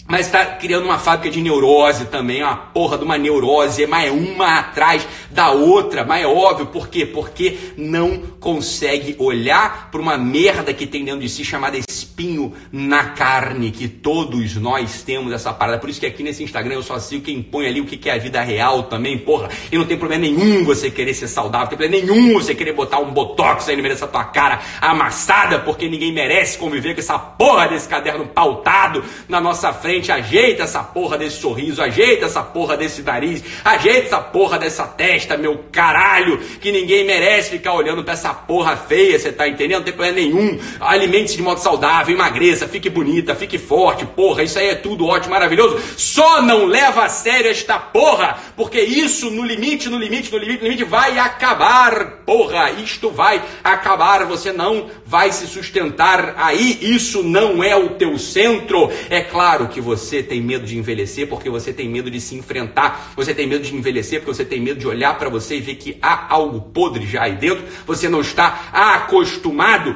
mas 0.08 0.28
está 0.28 0.46
criando 0.46 0.86
uma 0.86 0.98
fábrica 0.98 1.30
de 1.30 1.42
neurose 1.42 2.06
também, 2.06 2.42
uma 2.42 2.56
porra 2.56 2.98
de 2.98 3.04
uma 3.04 3.18
neurose, 3.18 3.86
mas 3.86 4.08
é 4.08 4.12
uma 4.12 4.60
atrás 4.60 5.06
da 5.32 5.52
outra, 5.52 6.04
mas 6.04 6.24
é 6.24 6.28
óbvio, 6.28 6.68
por 6.68 6.88
quê? 6.90 7.06
Porque 7.06 7.58
não 7.78 8.18
consegue 8.40 9.16
olhar 9.20 9.90
para 9.92 10.02
uma 10.02 10.18
merda 10.18 10.74
que 10.74 10.88
tem 10.88 11.04
dentro 11.04 11.22
de 11.22 11.30
si 11.30 11.44
chamada 11.44 11.78
espinho 11.78 12.54
na 12.72 13.06
carne, 13.10 13.72
que 13.72 13.88
todos 13.88 14.56
nós 14.56 15.04
temos 15.04 15.32
essa 15.34 15.54
parada. 15.54 15.80
Por 15.80 15.90
isso 15.90 16.00
que 16.00 16.06
aqui 16.06 16.24
nesse 16.24 16.44
Instagram 16.44 16.76
eu 16.76 16.84
só 16.84 17.00
sigo 17.00 17.24
quem 17.24 17.42
põe 17.42 17.68
ali 17.68 17.82
o 17.82 17.86
que 17.86 18.10
é 18.10 18.14
a 18.14 18.18
vida 18.18 18.42
real 18.42 18.84
também, 18.84 19.18
porra. 19.18 19.50
E 19.72 19.78
não 19.78 19.86
tem 19.86 19.98
problema 19.98 20.22
nenhum 20.22 20.64
você 20.64 20.90
querer 20.90 21.14
ser 21.14 21.28
saudável, 21.28 21.70
não 21.70 21.78
tem 21.78 21.78
problema 21.78 22.06
nenhum 22.06 22.34
você 22.34 22.56
querer 22.56 22.74
botar 22.74 23.00
um 23.00 23.12
botox 23.12 23.68
aí 23.70 23.76
no 23.76 23.82
meio 23.82 23.94
dessa 23.94 24.08
tua 24.08 24.24
cara 24.26 24.60
amassada, 24.82 25.60
porque 25.60 25.90
ninguém 25.90 26.14
merece 26.14 26.58
conviver 26.58 26.94
com 26.94 27.00
essa 27.00 27.18
porra 27.18 27.68
desse 27.68 27.88
caderno 27.88 28.28
pautado 28.28 29.04
na 29.28 29.40
nossa 29.40 29.74
frente 29.74 30.12
ajeita 30.12 30.64
essa 30.64 30.84
porra 30.84 31.18
desse 31.18 31.40
sorriso, 31.40 31.82
ajeita 31.82 32.26
essa 32.26 32.42
porra 32.42 32.78
desse 32.78 33.02
nariz, 33.02 33.44
ajeita 33.64 34.08
essa 34.08 34.20
porra 34.20 34.58
dessa 34.58 34.86
testa, 34.86 35.17
meu 35.38 35.66
caralho, 35.72 36.38
que 36.60 36.72
ninguém 36.72 37.06
merece 37.06 37.52
ficar 37.52 37.74
olhando 37.74 38.04
pra 38.04 38.14
essa 38.14 38.34
porra 38.34 38.76
feia, 38.76 39.18
você 39.18 39.32
tá 39.32 39.48
entendendo? 39.48 39.80
Não 39.80 39.86
tem 39.86 39.94
problema 39.94 40.18
nenhum. 40.18 40.60
Alimente-se 40.80 41.38
de 41.38 41.44
modo 41.44 41.60
saudável, 41.60 42.14
emagreça, 42.14 42.68
fique 42.68 42.90
bonita, 42.90 43.36
fique 43.36 43.58
forte, 43.58 44.06
porra, 44.06 44.44
isso 44.44 44.60
aí 44.60 44.68
é 44.68 44.76
tudo 44.76 45.06
ótimo, 45.06 45.34
maravilhoso. 45.34 45.80
Só 45.98 46.42
não 46.42 46.66
leva 46.66 47.04
a 47.04 47.10
sério 47.10 47.50
esta 47.50 47.80
porra, 47.80 48.38
porque 48.56 48.82
isso 48.82 49.30
no 49.30 49.44
limite, 49.44 49.90
no 49.90 49.98
limite, 49.98 50.32
no 50.32 50.38
limite, 50.38 50.62
no 50.62 50.66
limite 50.66 50.84
vai 50.84 51.18
acabar, 51.18 52.24
porra, 52.26 52.72
isto 52.72 53.10
vai 53.10 53.42
acabar, 53.64 54.26
você 54.26 54.52
não 54.52 54.88
vai 55.06 55.32
se 55.32 55.48
sustentar 55.48 56.36
aí, 56.38 56.78
isso 56.82 57.24
não 57.24 57.64
é 57.64 57.76
o 57.76 57.90
teu 57.92 58.18
centro. 58.18 58.92
É 59.10 59.22
claro 59.22 59.68
que 59.68 59.80
você 59.80 60.22
tem 60.22 60.42
medo 60.42 60.66
de 60.66 60.78
envelhecer 60.78 61.28
porque 61.28 61.50
você 61.50 61.72
tem 61.72 61.88
medo 61.90 62.10
de 62.10 62.20
se 62.20 62.36
enfrentar, 62.36 63.14
você 63.16 63.34
tem 63.34 63.48
medo 63.48 63.64
de 63.64 63.76
envelhecer 63.76 64.20
porque 64.20 64.34
você 64.34 64.46
tem 64.46 64.60
medo 64.60 64.80
de 64.80 64.88
olhar 64.88 65.07
para 65.16 65.30
você 65.30 65.58
e 65.58 65.62
ver 65.62 65.76
que 65.76 65.98
há 66.02 66.34
algo 66.34 66.62
podre 66.72 67.06
já 67.06 67.24
aí 67.24 67.36
dentro, 67.36 67.64
você 67.86 68.10
não 68.10 68.22
está 68.22 68.70
acostumado 68.72 69.96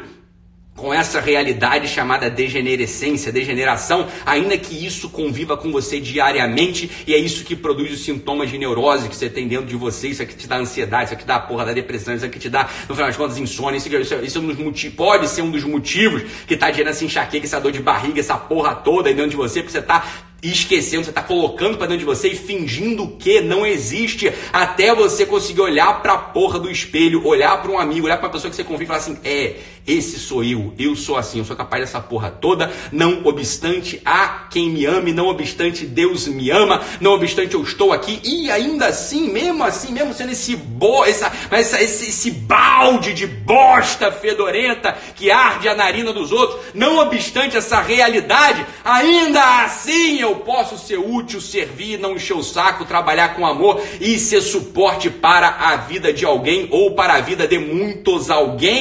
com 0.76 0.94
essa 0.94 1.20
realidade 1.20 1.88
chamada 1.88 2.30
degenerescência, 2.30 3.32
degeneração, 3.32 4.08
ainda 4.26 4.58
que 4.58 4.86
isso 4.86 5.10
conviva 5.10 5.56
com 5.56 5.72
você 5.72 6.00
diariamente, 6.00 6.90
e 7.06 7.14
é 7.14 7.18
isso 7.18 7.44
que 7.44 7.56
produz 7.56 7.92
os 7.92 8.04
sintomas 8.04 8.50
de 8.50 8.58
neurose 8.58 9.08
que 9.08 9.16
você 9.16 9.30
tem 9.30 9.48
dentro 9.48 9.68
de 9.68 9.76
você, 9.76 10.08
isso 10.08 10.24
aqui 10.24 10.36
te 10.36 10.48
dá 10.48 10.58
ansiedade, 10.58 11.06
isso 11.06 11.14
aqui 11.14 11.24
te 11.24 11.28
dá 11.28 11.36
a 11.36 11.40
porra 11.40 11.66
da 11.66 11.74
depressão, 11.74 12.16
isso 12.16 12.26
aqui 12.26 12.40
te 12.40 12.50
dá, 12.50 12.68
no 12.90 12.96
final 12.96 13.10
das 13.10 13.18
contas, 13.18 13.38
insônia, 13.38 13.78
isso, 13.78 13.90
isso, 13.90 14.16
isso 14.16 14.38
é 14.40 14.42
um 14.42 14.48
dos 14.48 14.58
motivos, 14.58 14.96
pode 14.96 15.28
ser 15.28 15.44
um 15.44 15.52
dos 15.52 15.64
motivos 15.64 16.24
que 16.48 16.56
está 16.56 16.72
gerando 16.72 16.92
essa 16.92 17.06
enxaqueca, 17.06 17.46
essa 17.46 17.60
dor 17.60 17.72
de 17.72 17.82
barriga, 17.82 18.20
essa 18.20 18.38
porra 18.38 18.74
toda 18.74 19.10
aí 19.10 19.14
dentro 19.14 19.32
de 19.32 19.38
você, 19.38 19.60
porque 19.60 19.74
você 19.74 19.80
está 19.80 20.04
esquecendo, 20.42 21.04
você 21.04 21.12
está 21.12 21.22
colocando 21.22 21.78
para 21.78 21.88
dentro 21.88 22.00
de 22.00 22.06
você 22.06 22.30
e 22.30 22.36
fingindo 22.36 23.16
que 23.20 23.42
não 23.42 23.66
existe, 23.66 24.32
até 24.52 24.94
você 24.94 25.26
conseguir 25.26 25.62
olhar 25.62 26.02
para 26.02 26.14
a 26.14 26.18
porra 26.18 26.60
do 26.60 26.70
espelho, 26.70 27.26
olhar 27.26 27.62
para 27.62 27.72
um 27.72 27.78
amigo, 27.78 28.06
olhar 28.08 28.18
para 28.18 28.28
uma 28.28 28.34
pessoa 28.34 28.50
que 28.50 28.56
você 28.56 28.64
convive 28.64 28.86
e 28.86 28.88
falar 28.88 29.00
assim: 29.00 29.18
é, 29.24 29.58
esse 29.86 30.20
sou 30.20 30.44
eu, 30.44 30.74
eu 30.78 30.96
sou 30.96 31.18
assim, 31.18 31.40
eu 31.40 31.46
sou 31.46 31.56
capaz 31.56 31.84
dessa 31.84 32.00
porra 32.00 32.32
toda, 32.32 32.72
não 32.92 33.26
obstante 33.26 34.02
há 34.06 34.48
quem 34.50 34.70
me 34.70 34.86
ame, 34.86 35.14
não 35.14 35.28
obstante 35.28 35.86
Deus 35.86 36.28
me 36.28 36.50
ama, 36.50 36.82
não 37.00 37.14
obstante 37.14 37.54
eu 37.54 37.62
estou 37.62 37.92
aqui, 37.92 38.20
e 38.24 38.50
ainda 38.50 38.88
assim, 38.88 39.32
mesmo 39.32 39.64
assim, 39.64 39.92
mesmo 39.92 40.14
sendo 40.14 40.32
esse 40.32 40.56
bo, 40.56 41.04
essa, 41.06 41.32
essa, 41.52 41.82
esse, 41.82 42.10
esse 42.10 42.32
balde 42.32 43.14
de 43.14 43.28
bosta 43.28 44.12
fedorenta 44.12 44.98
que 45.16 45.30
arde 45.30 45.68
a 45.68 45.76
narina 45.76 46.14
dos 46.14 46.32
outros, 46.32 46.60
não 46.74 46.98
obstante 47.00 47.58
essa 47.58 47.82
realidade, 47.82 48.66
ainda 48.84 49.64
assim 49.64 50.20
eu 50.20 50.31
eu 50.32 50.38
posso 50.38 50.78
ser 50.78 50.98
útil, 50.98 51.42
servir, 51.42 52.00
não 52.00 52.16
encher 52.16 52.36
o 52.36 52.44
saco, 52.44 52.86
trabalhar 52.86 53.36
com 53.36 53.46
amor 53.46 53.82
e 54.00 54.18
ser 54.18 54.42
suporte 54.42 55.10
para 55.10 55.48
a 55.48 55.76
vida 55.76 56.14
de 56.14 56.26
alguém 56.26 56.68
ou 56.72 56.96
para 56.96 57.16
a 57.16 57.22
vida 57.22 57.48
de 57.48 57.60
muitos 57.60 58.30
alguém, 58.30 58.72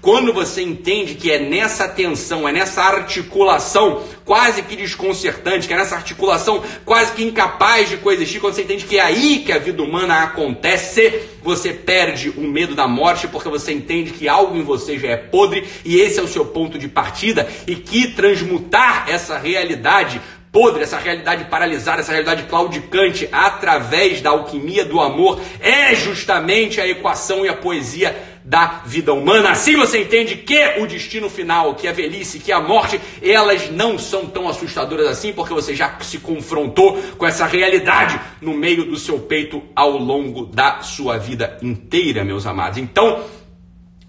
quando 0.00 0.32
você 0.32 0.62
entende 0.62 1.14
que 1.14 1.30
é 1.30 1.38
nessa 1.38 1.88
tensão, 1.88 2.48
é 2.48 2.52
nessa 2.52 2.82
articulação 2.82 4.02
quase 4.24 4.62
que 4.62 4.76
desconcertante, 4.76 5.66
que 5.66 5.74
é 5.74 5.76
nessa 5.76 5.96
articulação 5.96 6.62
quase 6.84 7.12
que 7.12 7.24
incapaz 7.24 7.88
de 7.88 7.96
coexistir, 7.96 8.40
quando 8.40 8.54
você 8.54 8.62
entende 8.62 8.84
que 8.84 8.98
é 8.98 9.02
aí 9.02 9.42
que 9.44 9.52
a 9.52 9.58
vida 9.58 9.82
humana 9.82 10.22
acontece, 10.22 11.22
você 11.42 11.72
perde 11.72 12.30
o 12.30 12.42
medo 12.42 12.74
da 12.74 12.86
morte 12.86 13.26
porque 13.26 13.48
você 13.48 13.72
entende 13.72 14.12
que 14.12 14.28
algo 14.28 14.56
em 14.56 14.62
você 14.62 14.98
já 14.98 15.08
é 15.08 15.16
podre 15.16 15.66
e 15.84 15.96
esse 15.96 16.20
é 16.20 16.22
o 16.22 16.28
seu 16.28 16.44
ponto 16.44 16.78
de 16.78 16.86
partida 16.86 17.48
e 17.66 17.74
que 17.74 18.08
transmutar 18.08 19.06
essa 19.08 19.38
realidade 19.38 20.20
podre, 20.52 20.82
essa 20.82 20.98
realidade 20.98 21.44
paralisada, 21.44 22.00
essa 22.00 22.12
realidade 22.12 22.44
claudicante, 22.44 23.28
através 23.30 24.20
da 24.20 24.30
alquimia 24.30 24.84
do 24.84 25.00
amor, 25.00 25.40
é 25.60 25.94
justamente 25.94 26.80
a 26.80 26.88
equação 26.88 27.44
e 27.44 27.48
a 27.48 27.54
poesia 27.54 28.30
da 28.44 28.82
vida 28.84 29.12
humana. 29.12 29.50
Assim 29.50 29.76
você 29.76 30.00
entende 30.00 30.36
que 30.36 30.80
o 30.80 30.86
destino 30.86 31.28
final, 31.28 31.74
que 31.74 31.86
a 31.86 31.92
velhice, 31.92 32.40
que 32.40 32.50
a 32.50 32.60
morte, 32.60 33.00
elas 33.22 33.70
não 33.70 33.98
são 33.98 34.26
tão 34.26 34.48
assustadoras 34.48 35.06
assim, 35.06 35.32
porque 35.32 35.54
você 35.54 35.74
já 35.74 35.98
se 36.00 36.18
confrontou 36.18 37.00
com 37.16 37.26
essa 37.26 37.46
realidade 37.46 38.18
no 38.40 38.54
meio 38.54 38.84
do 38.84 38.96
seu 38.96 39.18
peito 39.20 39.62
ao 39.74 39.92
longo 39.92 40.46
da 40.46 40.80
sua 40.82 41.18
vida 41.18 41.58
inteira, 41.62 42.24
meus 42.24 42.46
amados. 42.46 42.78
Então, 42.78 43.22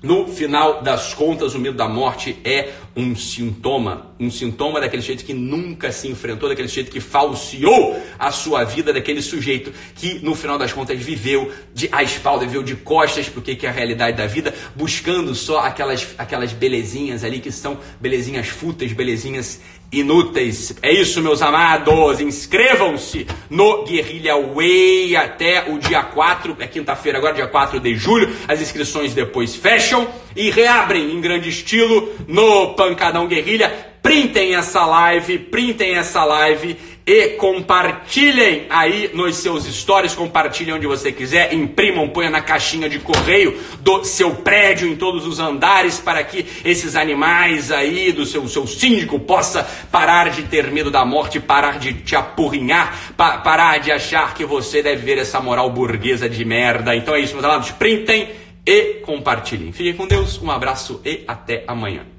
no 0.01 0.27
final 0.27 0.82
das 0.82 1.13
contas, 1.13 1.54
o 1.54 1.60
medo 1.60 1.77
da 1.77 1.88
morte 1.88 2.39
é 2.43 2.69
um 2.95 3.15
sintoma, 3.15 4.13
um 4.19 4.30
sintoma 4.30 4.80
daquele 4.80 5.01
sujeito 5.01 5.23
que 5.23 5.34
nunca 5.34 5.91
se 5.91 6.08
enfrentou, 6.08 6.49
daquele 6.49 6.67
sujeito 6.67 6.91
que 6.91 6.99
falseou 6.99 7.99
a 8.19 8.32
sua 8.32 8.63
vida, 8.63 8.91
daquele 8.91 9.21
sujeito 9.21 9.71
que 9.95 10.19
no 10.23 10.36
final 10.36 10.58
das 10.58 10.73
contas 10.73 10.99
viveu 10.99 11.51
de 11.73 11.89
a 11.91 12.04
espalda, 12.04 12.45
viveu 12.45 12.63
de 12.63 12.75
costas 12.75 13.30
porque 13.30 13.56
que 13.56 13.65
é 13.65 13.69
a 13.69 13.71
realidade 13.71 14.17
da 14.17 14.27
vida, 14.27 14.54
buscando 14.75 15.34
só 15.34 15.60
aquelas 15.60 16.08
aquelas 16.17 16.51
belezinhas 16.51 17.23
ali 17.23 17.39
que 17.39 17.51
são 17.51 17.77
belezinhas 17.99 18.47
fúteis, 18.47 18.91
belezinhas 18.93 19.62
inúteis. 19.91 20.73
É 20.82 20.91
isso, 20.91 21.21
meus 21.21 21.41
amados. 21.41 22.21
Inscrevam-se 22.21 23.27
no 23.49 23.84
Guerrilha 23.84 24.36
Way 24.38 25.15
até 25.15 25.69
o 25.69 25.77
dia 25.77 26.01
4, 26.01 26.56
é 26.60 26.67
quinta-feira, 26.67 27.17
agora 27.17 27.34
dia 27.34 27.47
4 27.47 27.80
de 27.80 27.95
julho. 27.95 28.34
As 28.47 28.62
inscrições 28.62 29.13
depois 29.13 29.56
fecham 29.56 30.08
e 30.36 30.49
reabrem 30.49 31.12
em 31.12 31.19
grande 31.19 31.49
estilo 31.49 32.10
no 32.27 32.73
Pancadão 32.82 33.28
Guerrilha. 33.28 33.72
Printem 34.02 34.56
essa 34.56 34.84
live, 34.84 35.38
printem 35.38 35.94
essa 35.94 36.26
live 36.26 36.76
e 37.06 37.28
compartilhem 37.38 38.65
aí 38.72 39.12
nos 39.13 39.36
seus 39.36 39.65
stories, 39.65 40.15
compartilhem 40.15 40.74
onde 40.74 40.88
você 40.88 41.12
quiser, 41.12 41.54
imprimam, 41.54 42.10
ponha 42.10 42.32
na 42.32 42.41
caixinha 42.41 42.89
de 42.89 42.98
correio 42.98 43.56
do 43.82 44.04
seu 44.04 44.32
prédio, 44.38 44.89
em 44.89 44.96
todos 44.96 45.28
os 45.28 45.39
andares, 45.39 46.00
para 46.00 46.24
que 46.24 46.44
esses 46.65 46.96
animais 46.96 47.72
aí 47.72 48.12
do 48.12 48.26
seu, 48.26 48.48
seu 48.48 48.65
síndico 48.65 49.20
possa 49.20 49.63
parar 49.91 50.32
de 50.32 50.41
ter 50.44 50.72
medo 50.72 50.89
da 50.89 51.06
morte, 51.06 51.39
parar 51.39 51.78
de 51.78 51.94
te 51.94 52.15
apurrinhar, 52.15 53.13
pa 53.15 53.38
parar 53.38 53.80
de 53.80 53.91
achar 53.91 54.34
que 54.34 54.44
você 54.44 54.82
deve 54.82 55.06
ver 55.06 55.20
essa 55.20 55.39
moral 55.39 55.70
burguesa 55.70 56.28
de 56.28 56.44
merda. 56.44 56.96
Então 56.96 57.13
é 57.13 57.20
isso, 57.20 57.34
meus 57.34 57.46
amados, 57.46 57.70
printem 57.70 58.30
e 58.65 58.96
compartilhem. 59.06 59.72
Fiquem 59.72 59.94
com 59.94 60.08
Deus, 60.08 60.41
um 60.41 60.50
abraço 60.50 61.00
e 61.06 61.24
até 61.28 61.63
amanhã. 61.67 62.11